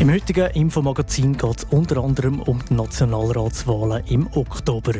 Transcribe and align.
Im 0.00 0.10
heutigen 0.10 0.46
Infomagazin 0.52 1.36
geht 1.36 1.58
es 1.58 1.64
unter 1.64 2.02
anderem 2.02 2.40
um 2.40 2.58
die 2.64 2.72
Nationalratswahlen 2.72 4.02
im 4.06 4.28
Oktober. 4.34 4.94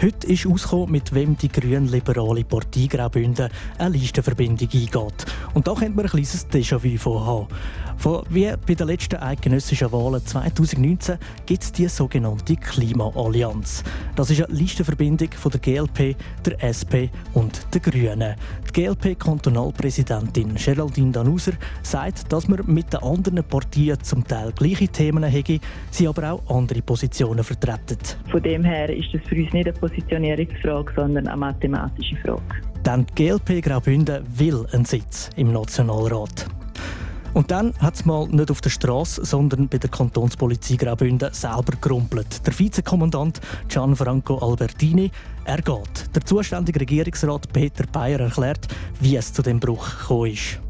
Heute 0.00 0.26
ist 0.28 0.46
ausgekommen, 0.46 0.92
mit 0.92 1.12
wem 1.12 1.36
die 1.36 1.48
grün-liberale 1.48 2.44
Partei 2.44 2.86
Graubünden 2.86 3.48
eine 3.78 3.96
Listenverbindung 3.96 4.68
eingeht. 4.72 5.26
Und 5.54 5.66
da 5.66 5.74
könnte 5.74 5.96
man 5.96 6.04
ein 6.04 6.10
kleines 6.12 6.46
Déjà-vu 6.48 6.96
von 6.98 7.26
haben. 7.26 7.48
Von, 7.96 8.22
wie 8.28 8.52
bei 8.64 8.74
den 8.74 8.86
letzten 8.86 9.16
eidgenössischen 9.16 9.90
Wahlen 9.90 10.24
2019 10.24 11.18
gibt 11.46 11.62
es 11.64 11.72
die 11.72 11.88
sogenannte 11.88 12.54
Klimaallianz. 12.54 13.82
Das 14.14 14.30
ist 14.30 14.40
eine 14.40 14.54
Listenverbindung 14.54 15.32
von 15.32 15.50
der 15.50 15.60
GLP, 15.60 16.16
der 16.44 16.62
SP 16.62 17.10
und 17.34 17.66
den 17.74 17.82
Grünen. 17.82 18.36
Die 18.74 18.82
GLP-Kantonalpräsidentin 18.82 20.56
Geraldine 20.56 21.12
Danuser 21.12 21.52
sagt, 21.82 22.32
dass 22.32 22.48
man 22.48 22.60
mit 22.66 22.92
den 22.92 23.04
anderen 23.04 23.44
Partien 23.44 24.02
zum 24.02 24.26
Teil 24.26 24.50
gleiche 24.50 24.88
Themen 24.88 25.22
hätte, 25.22 25.60
sie 25.92 26.08
aber 26.08 26.32
auch 26.32 26.56
andere 26.56 26.82
Positionen 26.82 27.44
vertreten. 27.44 27.98
Von 28.32 28.42
dem 28.42 28.64
her 28.64 28.90
ist 28.90 29.14
das 29.14 29.22
für 29.28 29.36
uns 29.36 29.52
nicht 29.52 29.68
eine 29.68 29.72
Positionierungsfrage, 29.74 30.92
sondern 30.96 31.28
eine 31.28 31.36
mathematische 31.36 32.16
Frage. 32.16 32.42
Denn 32.84 33.06
die 33.06 33.14
GLP 33.14 33.62
Graubünden 33.62 34.26
will 34.36 34.66
einen 34.72 34.84
Sitz 34.84 35.30
im 35.36 35.52
Nationalrat. 35.52 36.46
Und 37.34 37.50
dann 37.50 37.74
hat 37.80 37.94
es 37.94 38.04
mal 38.04 38.28
nicht 38.28 38.50
auf 38.52 38.60
der 38.60 38.70
Straße, 38.70 39.24
sondern 39.24 39.66
bei 39.66 39.78
der 39.78 39.90
Kantonspolizei 39.90 40.76
Graubünden 40.76 41.32
selber 41.32 41.76
gerumpelt. 41.80 42.46
Der 42.46 42.56
Vizekommandant 42.56 43.40
Gianfranco 43.68 44.38
Albertini, 44.38 45.10
er 45.44 45.62
geht. 45.62 46.14
Der 46.14 46.24
zuständige 46.24 46.80
Regierungsrat 46.80 47.52
Peter 47.52 47.86
Bayer 47.86 48.20
erklärt, 48.20 48.66
wie 49.00 49.16
es 49.16 49.32
zu 49.32 49.42
dem 49.42 49.60
Bruch 49.60 49.98
gekommen 49.98 50.32
ist. 50.32 50.60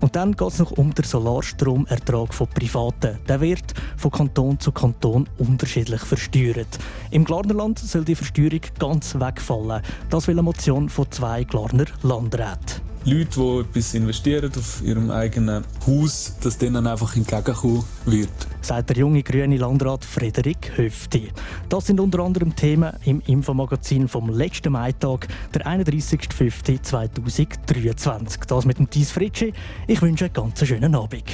Und 0.00 0.16
dann 0.16 0.34
geht 0.34 0.48
es 0.48 0.58
noch 0.58 0.72
um 0.72 0.94
den 0.94 1.04
Solarstromertrag 1.04 2.32
von 2.32 2.48
Privaten. 2.48 3.18
Der 3.28 3.40
wird 3.40 3.74
von 3.96 4.10
Kanton 4.10 4.58
zu 4.58 4.72
Kanton 4.72 5.28
unterschiedlich 5.38 6.00
versteuert. 6.00 6.78
Im 7.10 7.24
Glarnerland 7.24 7.78
soll 7.78 8.04
die 8.04 8.14
Versteuerung 8.14 8.62
ganz 8.78 9.14
wegfallen. 9.14 9.82
Das 10.08 10.26
will 10.26 10.34
eine 10.34 10.42
Motion 10.42 10.88
von 10.88 11.10
zwei 11.10 11.44
Glarner 11.44 11.86
Landräten. 12.02 12.89
Leute, 13.04 13.40
die 13.40 13.60
etwas 13.60 13.94
investieren 13.94 14.52
auf 14.54 14.82
ihrem 14.84 15.10
eigenen 15.10 15.64
Haus, 15.86 16.34
dass 16.42 16.58
denen 16.58 16.86
einfach 16.86 17.16
entgegenkommen 17.16 17.82
wird. 18.04 18.28
Sagt 18.60 18.90
der 18.90 18.98
junge 18.98 19.22
grüne 19.22 19.56
Landrat 19.56 20.04
Frederik 20.04 20.72
Höfti. 20.76 21.30
Das 21.70 21.86
sind 21.86 21.98
unter 21.98 22.18
anderem 22.20 22.54
Themen 22.54 22.92
im 23.06 23.22
Infomagazin 23.26 24.06
vom 24.06 24.28
letzten 24.28 24.72
Maitag, 24.72 25.28
der 25.54 25.66
31.05.2023. 25.66 28.46
Das 28.46 28.66
mit 28.66 28.78
dem 28.78 28.90
Thies 28.90 29.12
Fritschi. 29.12 29.54
Ich 29.86 30.02
wünsche 30.02 30.26
einen 30.26 30.34
ganz 30.34 30.66
schönen 30.66 30.94
Abend. 30.94 31.24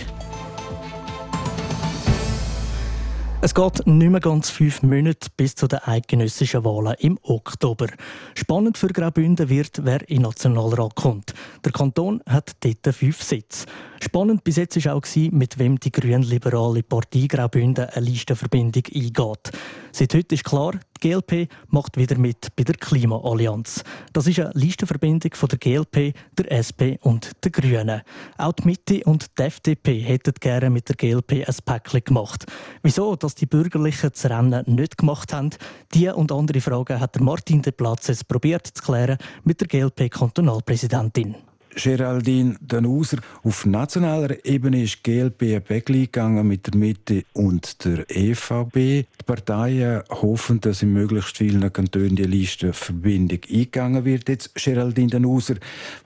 Es 3.47 3.55
geht 3.55 3.87
nicht 3.87 4.11
mehr 4.11 4.19
ganz 4.19 4.51
fünf 4.51 4.83
Monate 4.83 5.29
bis 5.37 5.55
zu 5.55 5.69
den 5.69 5.79
eidgenössischen 5.79 6.65
Wahlen 6.65 6.97
im 6.99 7.17
Oktober. 7.23 7.87
Spannend 8.35 8.77
für 8.77 8.89
Graubünden 8.89 9.49
wird, 9.49 9.85
wer 9.85 10.01
in 10.09 10.17
den 10.17 10.23
Nationalrat 10.23 10.97
kommt. 10.97 11.33
Der 11.65 11.71
Kanton 11.71 12.21
hat 12.27 12.57
dort 12.59 12.93
fünf 12.93 13.23
Sitze. 13.23 13.67
Spannend 14.03 14.43
bis 14.43 14.57
jetzt 14.57 14.85
war 14.85 14.97
auch, 14.97 15.07
mit 15.31 15.61
wem 15.61 15.79
die 15.79 15.93
grün-liberale 15.93 16.83
Partei 16.83 17.29
Graubünden 17.29 17.85
eine 17.85 18.05
Listenverbindung 18.05 18.83
eingeht. 18.93 19.53
Seit 19.99 20.13
heute 20.13 20.35
ist 20.35 20.45
klar, 20.45 20.73
die 20.73 21.09
GLP 21.09 21.49
macht 21.69 21.97
wieder 21.97 22.19
mit 22.19 22.55
bei 22.55 22.65
der 22.65 22.75
Klimaallianz. 22.75 23.83
Das 24.13 24.27
ist 24.27 24.39
eine 24.39 24.51
Listenverbindung 24.53 25.33
von 25.33 25.49
der 25.49 25.59
GLP, 25.59 26.13
der 26.37 26.53
SP 26.53 27.01
und 27.01 27.33
den 27.43 27.53
Grünen. 27.53 28.03
Auch 28.37 28.53
die 28.53 28.67
Mitte 28.67 29.03
und 29.05 29.39
die 29.39 29.43
FDP 29.45 30.01
hätten 30.01 30.35
gerne 30.39 30.69
mit 30.69 30.91
der 30.91 30.97
GLP 30.97 31.49
ein 31.49 31.57
Päckchen 31.65 32.05
gemacht. 32.05 32.45
Wieso, 32.83 33.17
dass 33.17 33.37
die 33.37 33.47
Bürgerlichen 33.47 34.11
das 34.13 34.29
Rennen 34.29 34.65
nicht 34.67 34.99
gemacht 34.99 35.33
haben, 35.33 35.49
diese 35.95 36.15
und 36.15 36.31
andere 36.31 36.61
Fragen 36.61 37.01
hat 37.01 37.19
Martin 37.19 37.63
de 37.63 37.73
Platzes 37.73 38.23
probiert 38.23 38.67
zu 38.67 38.83
klären 38.83 39.17
mit 39.45 39.63
der 39.63 39.69
GLP-Kantonalpräsidentin. 39.69 41.37
Geraldine 41.77 42.57
Danuser. 42.61 43.19
Auf 43.45 43.67
nationaler 43.67 44.45
Ebene 44.45 44.83
ist 44.83 45.01
die 45.05 45.13
GLP 45.13 45.43
ein 45.55 45.63
Päckchen 45.63 46.03
gegangen 46.03 46.49
mit 46.49 46.67
der 46.67 46.77
Mitte 46.77 47.25
und 47.35 47.85
der 47.85 48.07
EVP. 48.09 49.07
Die 49.21 49.25
Parteien 49.27 50.03
hoffen, 50.09 50.61
dass 50.61 50.83
in 50.83 50.95
möglichst 50.95 51.37
vielen 51.37 51.71
Kantonen 51.71 52.17
die 52.17 52.25
Listenverbindung 52.25 53.41
eingegangen 53.49 54.05
wird. 54.07 54.29
Jetzt 54.29 54.55
Geraldine 54.55 55.11
Danuser, 55.11 55.57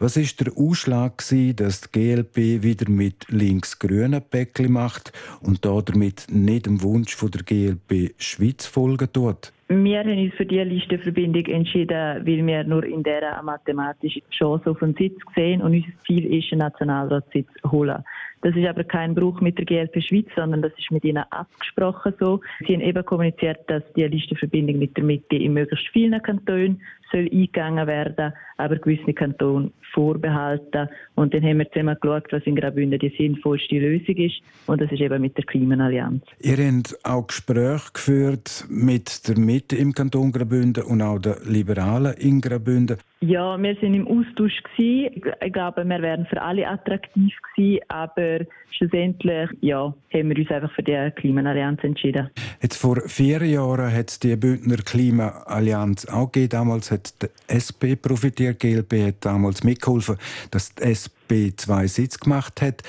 was 0.01 0.17
ist 0.17 0.41
der 0.41 0.53
Ausschlag 0.57 1.19
gewesen, 1.19 1.57
dass 1.57 1.83
die 1.83 1.89
GLP 1.93 2.63
wieder 2.63 2.91
mit 2.91 3.27
links-grünen 3.29 4.23
Päckchen 4.23 4.73
macht 4.73 5.13
und 5.41 5.65
damit 5.65 6.27
nicht 6.31 6.67
dem 6.67 6.83
Wunsch 6.83 7.15
von 7.15 7.31
der 7.31 7.45
GLP 7.45 8.15
Schweiz 8.19 8.67
folgen 8.67 9.13
tut? 9.13 9.53
Wir 9.73 10.01
haben 10.01 10.19
uns 10.19 10.35
für 10.35 10.45
diese 10.45 10.65
Listenverbindung 10.65 11.47
entschieden, 11.47 12.27
weil 12.27 12.45
wir 12.45 12.65
nur 12.65 12.83
in 12.83 13.05
dieser 13.05 13.35
eine 13.35 13.43
mathematische 13.45 14.21
Chance 14.37 14.69
auf 14.69 14.83
einen 14.83 14.97
Sitz 14.97 15.17
sehen 15.37 15.63
und 15.63 15.73
unser 15.73 15.87
Ziel 16.05 16.27
ist, 16.27 16.51
einen 16.51 16.63
Nationalratssitz 16.63 17.47
zu 17.63 17.71
holen. 17.71 18.03
Das 18.43 18.57
ist 18.57 18.67
aber 18.67 18.85
kein 18.85 19.15
Bruch 19.15 19.41
mit 19.41 19.59
der 19.59 19.67
GLP 19.67 20.03
Schweiz, 20.03 20.27
sondern 20.35 20.63
das 20.63 20.73
ist 20.79 20.91
mit 20.91 21.05
ihnen 21.05 21.25
abgesprochen 21.31 22.15
so. 22.19 22.41
Sie 22.67 22.75
haben 22.75 22.81
eben 22.81 23.05
kommuniziert, 23.05 23.59
dass 23.69 23.83
die 23.95 24.05
Listenverbindung 24.05 24.79
mit 24.79 24.97
der 24.97 25.05
Mitte 25.05 25.37
in 25.37 25.53
möglichst 25.53 25.89
vielen 25.89 26.21
Kantonen 26.23 26.81
soll 27.13 27.29
eingegangen 27.31 27.87
werden, 27.87 28.33
aber 28.57 28.77
gewisse 28.77 29.13
Kantone 29.13 29.73
vorbehalten. 29.93 30.89
Und 31.17 31.35
dann 31.35 31.43
haben 31.43 31.59
wir 31.59 31.71
zusammen 31.71 31.97
geschaut, 32.01 32.27
was 32.31 32.43
in 32.45 32.57
Graubünden 32.57 32.99
die 32.99 33.13
sinnvollste 33.17 33.79
Lösung 33.79 34.17
ist. 34.17 34.41
Und 34.67 34.81
das 34.81 34.91
ist 34.93 35.01
eben 35.01 35.21
mit 35.21 35.37
der 35.37 35.45
Klimaallianz. 35.45 36.23
Ihr 36.39 36.57
habt 36.57 36.99
auch 37.05 37.27
Gespräche 37.27 37.93
geführt 37.93 38.65
mit 38.69 39.29
der 39.29 39.39
Mitte 39.39 39.77
im 39.77 39.93
Kanton 39.93 40.33
Graubünden 40.33 40.85
und 40.85 41.03
auch 41.03 41.19
den 41.19 41.35
Liberalen 41.47 42.15
in 42.15 42.41
Graubünden. 42.41 42.99
Ja, 43.23 43.61
wir 43.63 43.77
sind 43.83 43.93
im 43.93 44.09
Austausch 44.09 44.63
gewesen. 44.63 45.23
Ich 45.45 45.53
glaube, 45.53 45.85
wir 45.85 46.01
wären 46.01 46.25
für 46.25 46.41
alle 46.41 46.67
attraktiv 46.67 47.35
gewesen, 47.55 47.81
aber 47.89 48.47
schlussendlich, 48.71 49.51
ja, 49.61 49.95
haben 50.15 50.29
wir 50.31 50.39
uns 50.39 50.51
einfach 50.51 50.73
für 50.73 50.83
die 50.83 51.11
Klimaallianz 51.17 51.85
entschieden. 51.85 52.31
Jetzt 52.63 52.77
vor 52.77 52.97
vier 53.07 53.45
Jahren 53.45 53.93
hat 53.93 54.09
es 54.09 54.21
die 54.21 54.35
Bündner 54.37 54.79
Klimaallianz 54.79 56.07
auch 56.07 56.33
gegeben. 56.33 56.49
Damals 56.49 56.91
hat 56.91 57.13
die 57.23 57.29
SP 57.53 57.93
profitiert, 58.01 58.63
die 58.63 58.75
GLP 58.75 59.09
hat 59.09 59.17
damals 59.21 59.65
mitgeholfen, 59.65 60.17
dass 60.51 60.75
die 60.75 60.85
SP 60.89 61.53
zwei 61.57 61.89
Sitze 61.89 62.21
gemacht 62.21 62.63
hat. 62.63 62.83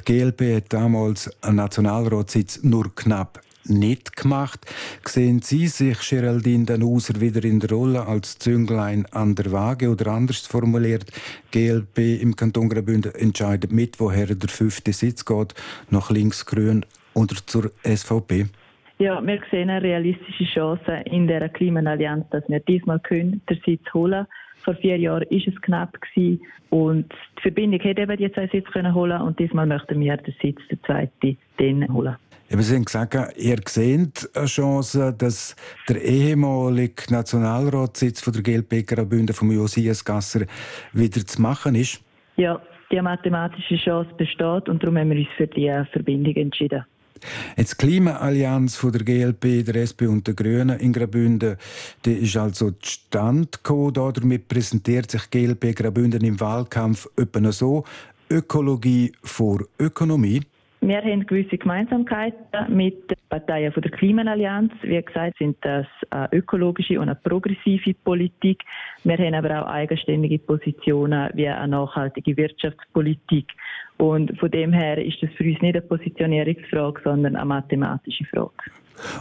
Die 0.00 0.12
GLP 0.12 0.56
hat 0.56 0.70
damals 0.70 1.30
einen 1.42 1.56
Nationalratssitz 1.56 2.62
nur 2.62 2.94
knapp 2.94 3.40
nicht 3.68 4.16
gemacht. 4.16 4.60
Sehen 5.04 5.40
Sie 5.42 5.66
sich, 5.66 5.98
Geraldine 6.08 6.64
Danuser, 6.64 7.20
wieder 7.20 7.44
in 7.44 7.60
der 7.60 7.70
Rolle 7.70 8.06
als 8.06 8.38
Zünglein 8.38 9.06
an 9.12 9.34
der 9.34 9.52
Waage 9.52 9.90
oder 9.90 10.08
anders 10.08 10.46
formuliert, 10.46 11.10
GLP 11.50 12.20
im 12.20 12.36
Kanton 12.36 12.68
Graubünden 12.68 13.14
entscheidet 13.14 13.72
mit, 13.72 14.00
woher 14.00 14.26
der 14.26 14.48
fünfte 14.48 14.92
Sitz 14.92 15.24
geht, 15.24 15.54
nach 15.90 16.10
links-grün 16.10 16.84
oder 17.14 17.36
zur 17.46 17.70
SVP? 17.84 18.46
Ja, 18.98 19.24
wir 19.24 19.40
sehen 19.50 19.70
eine 19.70 19.82
realistische 19.82 20.44
Chance 20.44 21.02
in 21.04 21.28
der 21.28 21.48
Klimaallianz, 21.48 22.26
dass 22.30 22.42
wir 22.48 22.60
diesmal 22.60 22.98
können, 22.98 23.40
den 23.48 23.60
Sitz 23.64 23.82
holen 23.94 24.26
vor 24.68 24.74
vier 24.74 24.98
Jahren 24.98 25.26
ist 25.30 25.48
es 25.48 25.60
knapp 25.62 25.96
gewesen 26.00 26.42
und 26.68 27.10
die 27.38 27.42
Verbindung 27.42 27.80
hätte 27.80 28.02
eben 28.02 28.16
die 28.18 28.30
zwei 28.30 28.48
Sitze 28.48 28.70
können 28.70 28.94
holen 28.94 29.18
und 29.22 29.38
diesmal 29.38 29.66
möchten 29.66 29.98
wir 29.98 30.16
den 30.18 30.34
Sitz, 30.42 30.60
der 30.70 30.82
zweite, 30.82 31.36
den 31.58 31.90
holen. 31.90 32.16
Ja, 32.50 32.62
Sie 32.62 32.74
haben 32.74 32.86
gesagt, 32.86 33.14
ihr 33.36 33.58
seht 33.66 34.30
eine 34.34 34.46
Chance, 34.46 35.14
dass 35.18 35.54
der 35.86 36.02
ehemalige 36.02 37.02
Nationalratssitz 37.10 38.22
von 38.22 38.32
der 38.32 38.42
GLP 38.42 38.86
Graubünden 38.86 39.34
vom 39.34 39.52
Josias 39.52 40.02
Gasser 40.02 40.46
wieder 40.94 41.26
zu 41.26 41.42
machen 41.42 41.74
ist? 41.74 42.00
Ja, 42.36 42.58
die 42.90 43.02
mathematische 43.02 43.76
Chance 43.76 44.10
besteht 44.16 44.70
und 44.70 44.82
darum 44.82 44.96
haben 44.96 45.10
wir 45.10 45.18
uns 45.18 45.28
für 45.36 45.46
die 45.46 45.70
Verbindung 45.92 46.36
entschieden. 46.36 46.86
Jetzt 47.58 47.82
die 47.82 47.86
Klimaallianz 47.86 48.76
von 48.76 48.92
der 48.92 49.02
GLP, 49.04 49.66
der 49.66 49.82
SP 49.84 50.06
und 50.08 50.26
der 50.26 50.32
Grünen 50.32 50.78
in 50.78 50.94
Graubünden, 50.94 51.56
die 52.06 52.12
ist 52.12 52.36
also 52.38 52.70
zustande 52.70 53.48
gekommen. 53.50 53.92
Damit 53.92 54.48
präsentiert 54.48 55.10
sich 55.10 55.28
GLP 55.28 55.76
Graubünden 55.76 56.24
im 56.24 56.40
Wahlkampf 56.40 57.08
etwa 57.16 57.52
so: 57.52 57.84
Ökologie 58.30 59.12
vor 59.22 59.60
Ökonomie. 59.78 60.40
Wir 60.80 61.02
haben 61.02 61.26
gewisse 61.26 61.58
Gemeinsamkeiten 61.58 62.74
mit 62.74 63.10
den 63.10 63.18
Parteien 63.28 63.72
von 63.72 63.82
der 63.82 63.90
Klimaallianz. 63.90 64.72
Wie 64.82 65.02
gesagt, 65.02 65.36
sind 65.38 65.56
das 65.62 65.86
eine 66.10 66.28
ökologische 66.32 67.00
und 67.00 67.08
eine 67.08 67.16
progressive 67.16 67.94
Politik. 68.04 68.62
Wir 69.02 69.18
haben 69.18 69.34
aber 69.34 69.62
auch 69.62 69.68
eigenständige 69.68 70.38
Positionen 70.38 71.30
wie 71.34 71.48
eine 71.48 71.68
nachhaltige 71.68 72.36
Wirtschaftspolitik. 72.36 73.46
Und 73.96 74.38
von 74.38 74.50
dem 74.50 74.72
her 74.72 75.04
ist 75.04 75.20
das 75.20 75.30
für 75.32 75.44
uns 75.44 75.60
nicht 75.60 75.74
eine 75.74 75.82
Positionierungsfrage, 75.82 77.00
sondern 77.02 77.34
eine 77.34 77.44
mathematische 77.44 78.24
Frage. 78.26 78.52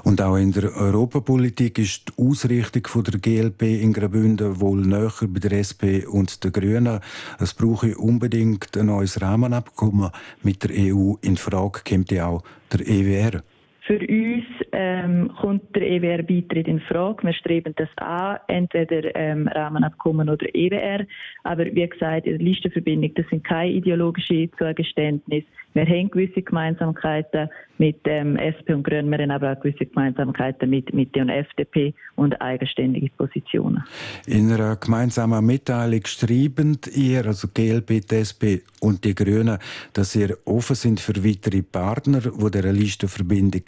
Und 0.04 0.22
auch 0.22 0.38
in 0.38 0.52
der 0.52 0.76
Europapolitik 0.76 1.80
ist 1.80 2.10
die 2.10 2.24
Ausrichtung 2.24 3.04
der 3.04 3.20
GLP 3.20 3.64
in 3.64 3.94
Graubünden 3.94 4.60
wohl 4.60 4.82
näher 4.82 5.12
bei 5.28 5.40
der 5.40 5.60
SP 5.60 6.06
und 6.06 6.44
den 6.44 6.52
Grünen. 6.52 7.00
Es 7.40 7.54
brauche 7.54 7.98
unbedingt 7.98 8.76
ein 8.78 8.88
neues 8.88 9.22
Rahmenabkommen 9.22 10.12
mit 10.44 10.64
der 10.64 10.72
EU. 10.72 11.16
In 11.22 11.38
Frage 11.38 11.82
kommt 11.88 12.12
ja 12.12 12.28
auch 12.28 12.44
der 12.72 12.88
EWR. 12.88 13.42
Für 13.88 14.00
uns 14.00 14.44
ähm, 14.74 15.32
kommt 15.40 15.74
der 15.74 15.90
EWR-Beitritt 15.90 16.68
in 16.68 16.82
Frage. 16.82 17.24
Wir 17.24 17.32
streben 17.32 17.74
das 17.78 17.88
an, 17.96 18.38
entweder 18.50 19.16
ähm, 19.16 19.48
Rahmenabkommen 19.48 20.30
oder 20.30 20.46
EWR. 20.54 21.06
Aber 21.46 21.66
wie 21.66 21.88
gesagt, 21.88 22.28
in 22.28 22.38
der 22.38 22.46
Listenverbindung, 22.46 23.14
das 23.16 23.26
sind 23.30 23.46
keine 23.46 23.72
ideologischen 23.72 24.52
Zugeständnisse. 24.58 25.48
Wir 25.78 25.86
haben 25.86 26.10
gewisse 26.10 26.42
Gemeinsamkeiten 26.42 27.50
mit 27.78 28.00
ähm, 28.06 28.36
SP 28.42 28.74
und 28.74 28.82
Grünen, 28.82 29.12
wir 29.12 29.20
haben 29.20 29.30
aber 29.30 29.52
auch 29.52 29.60
gewisse 29.60 29.86
Gemeinsamkeiten 29.86 30.72
mit 30.72 30.92
Mitte 30.92 31.22
und 31.22 31.30
FDP 31.30 31.94
und 32.16 32.42
eigenständige 32.42 33.12
Positionen. 33.16 33.84
In 34.26 34.52
einer 34.52 34.76
gemeinsamen 34.78 35.46
Mitteilung 35.46 36.02
schreiben 36.06 36.80
ihr, 36.96 37.28
also 37.28 37.48
GLP, 37.54 38.02
die 38.10 38.16
SP 38.26 38.66
und 38.80 39.04
die 39.04 39.14
Grünen, 39.14 39.60
dass 39.94 40.16
ihr 40.16 40.36
offen 40.46 40.76
sind 40.76 41.00
für 41.00 41.24
weitere 41.24 41.62
Partner, 41.62 42.22
die 42.22 42.52
dieser 42.52 42.74
Listenverbindung 42.74 43.62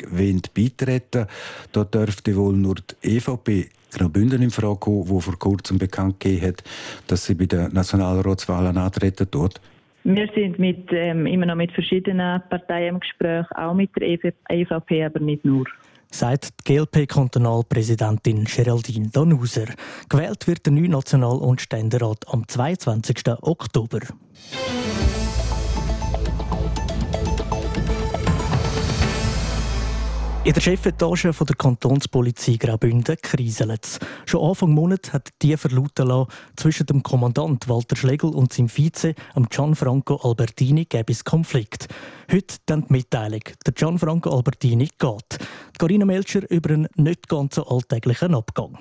beitreten 0.56 1.28
Da 1.72 1.84
dürfte 1.84 2.36
wohl 2.36 2.56
nur 2.56 2.78
die 3.04 3.18
EVP 3.18 3.70
Graubünden 3.92 4.42
in 4.42 4.50
Frage 4.50 4.78
kommen, 4.78 5.06
die 5.06 5.22
vor 5.22 5.38
kurzem 5.38 5.78
bekannt 5.78 6.20
gegeben 6.20 6.48
hat, 6.48 6.64
dass 7.06 7.26
sie 7.26 7.36
bei 7.36 7.46
den 7.46 7.72
Nationalratswahlen 7.72 8.78
antreten 8.78 9.28
dort. 9.30 9.62
Wir 10.12 10.28
sind 10.34 10.58
mit, 10.58 10.88
ähm, 10.92 11.28
immer 11.28 11.46
noch 11.46 11.54
mit 11.54 11.72
verschiedenen 11.72 12.42
Parteien 12.50 12.96
im 12.96 13.00
Gespräch, 13.00 13.46
auch 13.52 13.76
mit 13.76 13.92
der 13.96 14.08
EVP, 14.50 14.96
e 14.96 15.06
aber 15.06 15.20
nicht 15.20 15.46
nur. 15.46 15.66
Sagt 16.10 16.50
die 16.68 16.74
GLP-Kantonalpräsidentin 16.74 18.46
Geraldine 18.46 19.10
Danuser. 19.10 19.68
Gewählt 20.10 20.48
wird 20.48 20.66
der 20.66 20.74
neue 20.74 20.90
National- 20.90 21.38
und 21.38 21.62
Ständerat 21.62 22.26
am 22.28 22.48
22. 22.48 23.18
Oktober. 23.44 24.00
In 30.46 30.54
der 30.54 30.62
Chefetage 30.62 31.32
der 31.34 31.56
Kantonspolizei 31.58 32.56
Graubünden 32.56 33.18
kriselt 33.22 33.84
es. 33.86 34.00
Schon 34.26 34.50
Anfang 34.50 34.72
Monat 34.72 35.12
hat 35.12 35.30
die 35.42 35.58
verlauten 35.58 36.08
lassen, 36.08 36.32
zwischen 36.56 36.86
dem 36.86 37.04
Kommandant 37.04 37.68
Walter 37.68 37.98
Schlegel 37.98 38.30
und 38.30 38.54
seinem 38.54 38.70
Vize, 38.70 39.16
Gianfranco 39.50 40.16
Albertini, 40.16 40.86
gäbe 40.86 41.12
es 41.12 41.26
Konflikt. 41.26 41.90
Heute 42.32 42.56
dann 42.68 42.86
die 42.88 42.94
Mitteilung. 42.94 43.42
Der 43.66 43.74
Gianfranco 43.74 44.30
Albertini 44.30 44.88
geht. 44.98 45.40
Carina 45.78 46.06
Melcher 46.06 46.50
über 46.50 46.70
einen 46.74 46.88
nicht 46.96 47.28
ganz 47.28 47.56
so 47.56 47.68
alltäglichen 47.68 48.34
Abgang. 48.34 48.78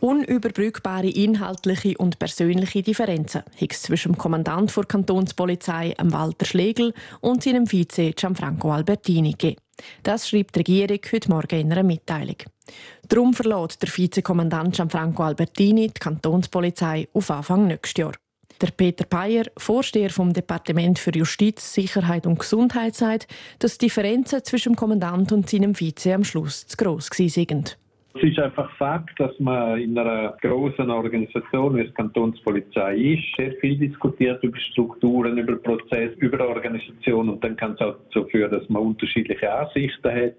Unüberbrückbare 0.00 1.08
inhaltliche 1.08 1.96
und 1.98 2.18
persönliche 2.18 2.82
Differenzen 2.82 3.42
hat 3.60 3.72
es 3.72 3.82
zwischen 3.82 4.12
dem 4.12 4.18
Kommandant 4.18 4.76
der 4.76 4.84
Kantonspolizei, 4.84 5.94
Walter 6.02 6.46
Schlegel, 6.46 6.92
und 7.20 7.44
seinem 7.44 7.66
Vize 7.66 8.12
Gianfranco 8.12 8.72
Albertini 8.72 9.32
gegeben. 9.32 9.65
Das 10.02 10.28
schreibt 10.28 10.56
die 10.56 10.60
Regierung 10.60 11.00
heute 11.12 11.28
Morgen 11.28 11.60
in 11.60 11.72
einer 11.72 11.82
Mitteilung. 11.82 12.36
Darum 13.08 13.34
verlässt 13.34 13.82
der 13.82 13.88
Vizekommandant 13.88 14.74
Gianfranco 14.74 15.22
Albertini 15.22 15.88
die 15.88 16.00
Kantonspolizei 16.00 17.08
auf 17.12 17.30
Anfang 17.30 17.66
nächstes 17.66 18.00
Jahr. 18.00 18.12
Der 18.60 18.68
Peter 18.68 19.04
Peyer, 19.04 19.44
Vorsteher 19.58 20.08
vom 20.08 20.32
Departement 20.32 20.98
für 20.98 21.14
Justiz, 21.14 21.74
Sicherheit 21.74 22.26
und 22.26 22.38
Gesundheit, 22.38 22.94
sagt, 22.94 23.28
dass 23.58 23.76
die 23.76 23.86
Differenzen 23.86 24.42
zwischen 24.44 24.72
dem 24.72 24.76
Kommandant 24.76 25.30
und 25.30 25.50
seinem 25.50 25.74
Vize 25.74 26.14
am 26.14 26.24
Schluss 26.24 26.66
zu 26.66 26.76
gross 26.76 27.10
sind. 27.12 27.76
Es 28.16 28.22
ist 28.22 28.38
einfach 28.38 28.70
Fakt, 28.76 29.20
dass 29.20 29.38
man 29.38 29.78
in 29.78 29.98
einer 29.98 30.34
großen 30.40 30.88
Organisation 30.90 31.76
wie 31.76 31.84
die 31.84 31.92
Kantonspolizei 31.92 32.96
ist, 32.96 33.36
sehr 33.36 33.52
viel 33.60 33.76
diskutiert 33.76 34.42
über 34.42 34.58
Strukturen, 34.58 35.36
über 35.36 35.56
Prozesse, 35.56 36.14
über 36.18 36.48
Organisation 36.48 37.28
und 37.28 37.44
dann 37.44 37.56
kann 37.56 37.72
es 37.72 37.80
auch 37.80 37.96
dazu 38.04 38.26
führen, 38.28 38.50
dass 38.50 38.66
man 38.70 38.82
unterschiedliche 38.82 39.52
Ansichten 39.52 40.10
hat. 40.10 40.36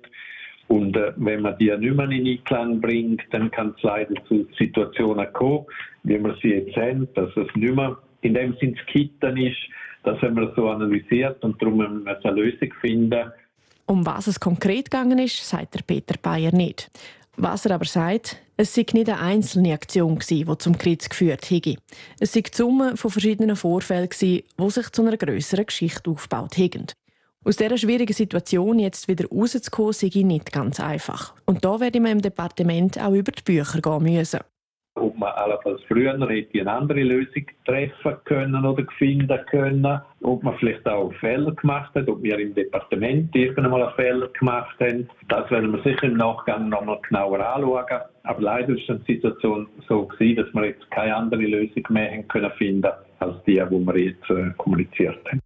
Und 0.69 0.97
äh, 0.97 1.13
wenn 1.17 1.41
man 1.43 1.57
die 1.59 1.71
nicht 1.77 1.95
mehr 1.95 2.09
in 2.09 2.27
Einklang 2.27 2.81
bringt, 2.81 3.21
dann 3.29 3.51
kann 3.51 3.75
es 3.77 3.83
leider 3.83 4.15
zu 4.25 4.47
Situationen 4.57 5.31
kommen, 5.33 5.65
wie 6.03 6.17
wir 6.17 6.35
sie 6.41 6.53
jetzt 6.55 6.75
haben, 6.75 7.07
dass 7.13 7.29
es 7.37 7.47
nicht 7.55 7.75
mehr 7.75 7.95
in 8.21 8.33
dem 8.33 8.55
Sinn 8.59 8.75
zu 8.75 8.85
kitten 8.85 9.37
ist. 9.37 9.57
Das 10.03 10.19
haben 10.21 10.35
wir 10.35 10.51
so 10.55 10.67
analysiert 10.69 11.43
und 11.43 11.61
darum 11.61 11.77
müssen 11.77 12.05
wir 12.05 12.25
eine 12.25 12.41
Lösung 12.41 12.73
finden. 12.81 13.31
Um 13.85 14.05
was 14.05 14.27
es 14.27 14.39
konkret 14.39 14.91
gegangen 14.91 15.17
ist, 15.17 15.47
sagt 15.47 15.75
der 15.75 15.81
Peter 15.81 16.15
Bayer 16.21 16.51
nicht. 16.51 16.89
Was 17.39 17.65
er 17.65 17.75
aber 17.75 17.85
sagt, 17.85 18.37
es 18.57 18.73
sei 18.73 18.85
nicht 18.93 19.09
eine 19.09 19.19
einzelne 19.19 19.73
Aktion, 19.73 20.17
die 20.27 20.45
zum 20.57 20.75
Krieg 20.75 21.07
geführt 21.07 21.49
hätte. 21.51 21.75
Es 22.19 22.33
sei 22.33 22.41
die 22.41 22.55
Summe 22.55 22.97
von 22.97 23.11
verschiedenen 23.11 23.55
Vorfällen, 23.55 24.09
die 24.19 24.43
sich 24.69 24.89
zu 24.89 25.03
einer 25.03 25.17
grösseren 25.17 25.67
Geschichte 25.67 26.09
aufgebaut 26.09 26.57
haben. 26.57 26.87
Aus 27.45 27.55
dieser 27.55 27.77
schwierigen 27.77 28.13
Situation 28.13 28.79
jetzt 28.79 29.07
wieder 29.07 29.29
rauszukommen, 29.29 29.93
sei 29.93 30.09
nicht 30.15 30.51
ganz 30.51 30.79
einfach. 30.79 31.35
Und 31.45 31.63
da 31.63 31.79
werde 31.79 32.01
man 32.01 32.13
im 32.13 32.21
Departement 32.23 32.99
auch 32.99 33.13
über 33.13 33.31
die 33.31 33.43
Bücher 33.43 33.81
gehen 33.81 34.03
müssen 34.03 34.39
ob 34.97 35.17
man 35.17 35.31
allenfalls 35.33 35.81
früher 35.87 36.17
hätte 36.27 36.59
eine 36.59 36.71
andere 36.71 37.03
Lösung 37.03 37.45
treffen 37.65 38.15
können 38.25 38.65
oder 38.65 38.85
finden 38.97 39.39
können, 39.49 40.01
ob 40.21 40.43
man 40.43 40.57
vielleicht 40.57 40.87
auch 40.87 41.13
Fehler 41.15 41.51
gemacht 41.53 41.93
hat, 41.95 42.07
ob 42.07 42.21
wir 42.21 42.37
im 42.39 42.53
Departement 42.53 43.35
irgendwann 43.35 43.71
mal 43.71 43.83
einen 43.83 43.95
Fehler 43.95 44.27
gemacht 44.39 44.75
haben. 44.79 45.09
Das 45.29 45.49
werden 45.51 45.71
wir 45.71 45.81
sicher 45.83 46.03
im 46.03 46.17
Nachgang 46.17 46.69
noch 46.69 46.83
mal 46.83 46.99
genauer 47.07 47.39
anschauen. 47.39 48.01
Aber 48.23 48.41
leider 48.41 48.69
ist 48.69 48.87
die 49.07 49.13
Situation 49.13 49.67
so 49.87 50.05
gewesen, 50.05 50.37
dass 50.37 50.53
wir 50.53 50.65
jetzt 50.65 50.89
keine 50.91 51.15
andere 51.15 51.43
Lösung 51.43 51.83
mehr 51.89 52.11
haben 52.11 52.27
können 52.27 52.51
finden 52.57 52.91
als 53.19 53.43
die, 53.45 53.53
die 53.53 53.85
wir 53.85 53.97
jetzt 53.97 54.29
äh, 54.29 54.51
kommuniziert 54.57 55.17
haben. 55.31 55.41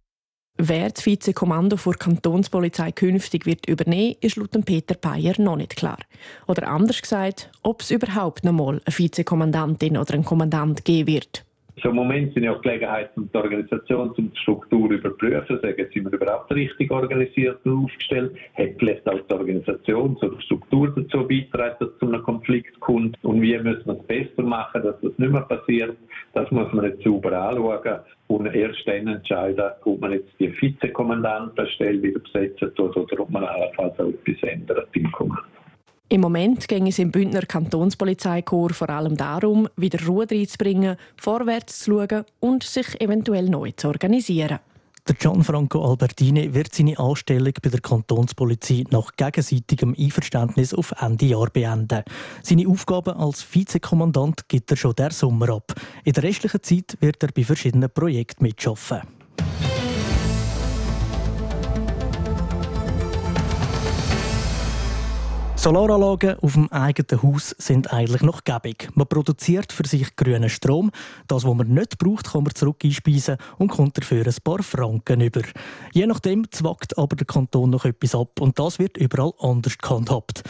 Wer 0.58 0.90
das 0.90 1.06
Vizekommando 1.06 1.76
vor 1.76 1.94
Kantonspolizei 1.94 2.92
künftig 2.92 3.46
wird 3.46 3.66
übernehmen, 3.66 4.16
ist 4.20 4.36
laut 4.36 4.52
Peter 4.64 4.94
Peyer 4.94 5.34
noch 5.38 5.56
nicht 5.56 5.76
klar. 5.76 5.98
Oder 6.46 6.68
anders 6.68 7.00
gesagt, 7.00 7.50
ob 7.62 7.80
es 7.80 7.90
überhaupt 7.90 8.44
noch 8.44 8.52
mal 8.52 8.80
eine 8.84 8.98
Vizekommandantin 8.98 9.96
oder 9.96 10.14
einen 10.14 10.24
Kommandant 10.24 10.84
geben 10.84 11.06
wird. 11.08 11.44
So 11.80 11.88
im 11.88 11.96
Moment 11.96 12.34
sind 12.34 12.42
ja 12.42 12.52
auch 12.52 12.60
Gelegenheiten, 12.60 13.22
um 13.22 13.30
die 13.32 13.38
Organisation, 13.38 14.10
um 14.10 14.30
die 14.30 14.38
Struktur 14.40 14.88
zu 14.88 14.94
überprüfen, 14.94 15.58
sagen, 15.62 15.88
sind 15.92 16.04
wir 16.04 16.12
überhaupt 16.12 16.52
richtig 16.52 16.90
organisiert 16.90 17.64
und 17.64 17.84
aufgestellt, 17.84 18.36
hat 18.54 18.70
vielleicht 18.78 19.08
auch 19.08 19.20
die 19.20 19.34
Organisation 19.34 20.18
die 20.20 20.42
Struktur 20.42 20.92
dazu 20.94 21.26
beitragen, 21.26 21.76
dass 21.80 21.88
es 21.88 21.98
zu 21.98 22.06
einem 22.06 22.22
Konflikt 22.22 22.78
kommt? 22.80 23.16
Und 23.24 23.40
wie 23.40 23.56
müssen 23.58 23.86
wir 23.86 23.94
es 23.94 24.06
besser 24.06 24.42
machen, 24.42 24.82
dass 24.82 25.00
das 25.00 25.18
nicht 25.18 25.32
mehr 25.32 25.40
passiert, 25.42 25.96
das 26.34 26.50
muss 26.50 26.70
man 26.72 26.84
jetzt 26.84 27.02
sauber 27.04 27.32
anschauen. 27.32 28.00
Und 28.28 28.46
erst 28.46 28.86
dann 28.86 29.08
entscheiden, 29.08 29.70
ob 29.84 30.00
man 30.00 30.12
jetzt 30.12 30.30
die 30.38 30.52
Vizekommandantenstelle 30.60 32.02
wieder 32.02 32.20
besetzen 32.20 32.74
tut 32.74 32.96
oder 32.96 33.20
ob 33.20 33.30
man 33.30 33.44
allenfalls 33.44 33.98
auch 33.98 34.08
etwas 34.08 34.42
ändert 34.42 34.88
im 34.92 35.10
Kommando. 35.12 35.51
Im 36.12 36.20
Moment 36.20 36.68
ging 36.68 36.88
es 36.88 36.98
im 36.98 37.10
Bündner 37.10 37.40
Kantonspolizeikorps 37.40 38.76
vor 38.76 38.90
allem 38.90 39.16
darum, 39.16 39.66
wieder 39.76 40.04
Ruhe 40.04 40.26
reinzubringen, 40.30 40.98
vorwärts 41.16 41.78
zu 41.78 42.06
schauen 42.06 42.26
und 42.38 42.64
sich 42.64 43.00
eventuell 43.00 43.48
neu 43.48 43.70
zu 43.70 43.88
organisieren. 43.88 44.58
Der 45.08 45.14
Gianfranco 45.14 45.82
Albertini 45.82 46.52
wird 46.52 46.74
seine 46.74 46.98
Anstellung 46.98 47.54
bei 47.62 47.70
der 47.70 47.80
Kantonspolizei 47.80 48.84
nach 48.90 49.12
gegenseitigem 49.16 49.96
Einverständnis 49.98 50.74
auf 50.74 50.92
Ende 51.00 51.24
Jahr 51.24 51.48
beenden. 51.48 52.02
Seine 52.42 52.68
Aufgaben 52.68 53.16
als 53.16 53.42
Vizekommandant 53.42 54.46
gibt 54.50 54.70
er 54.70 54.76
schon 54.76 54.94
der 54.94 55.12
Sommer 55.12 55.48
ab. 55.48 55.72
In 56.04 56.12
der 56.12 56.24
restlichen 56.24 56.62
Zeit 56.62 56.98
wird 57.00 57.22
er 57.22 57.30
bei 57.34 57.42
verschiedenen 57.42 57.88
Projekten 57.88 58.44
mitarbeiten. 58.44 59.21
Solaranlagen 65.62 66.40
auf 66.40 66.54
dem 66.54 66.72
eigenen 66.72 67.22
Haus 67.22 67.54
sind 67.56 67.92
eigentlich 67.92 68.22
noch 68.22 68.42
gäbig. 68.42 68.88
Man 68.96 69.06
produziert 69.06 69.72
für 69.72 69.86
sich 69.86 70.16
grünen 70.16 70.50
Strom. 70.50 70.90
Das, 71.28 71.44
was 71.44 71.54
man 71.54 71.68
nicht 71.68 71.98
braucht, 71.98 72.32
kann 72.32 72.42
man 72.42 72.52
zurück 72.52 72.78
einspeisen 72.82 73.36
und 73.58 73.68
kommt 73.68 73.96
dafür 73.96 74.26
ein 74.26 74.34
paar 74.42 74.60
Franken 74.64 75.20
über. 75.20 75.42
Je 75.92 76.08
nachdem 76.08 76.50
zwackt 76.50 76.98
aber 76.98 77.14
der 77.14 77.28
Kanton 77.28 77.70
noch 77.70 77.84
etwas 77.84 78.16
ab 78.16 78.40
und 78.40 78.58
das 78.58 78.80
wird 78.80 78.96
überall 78.96 79.34
anders 79.38 79.78
gehandhabt. 79.78 80.42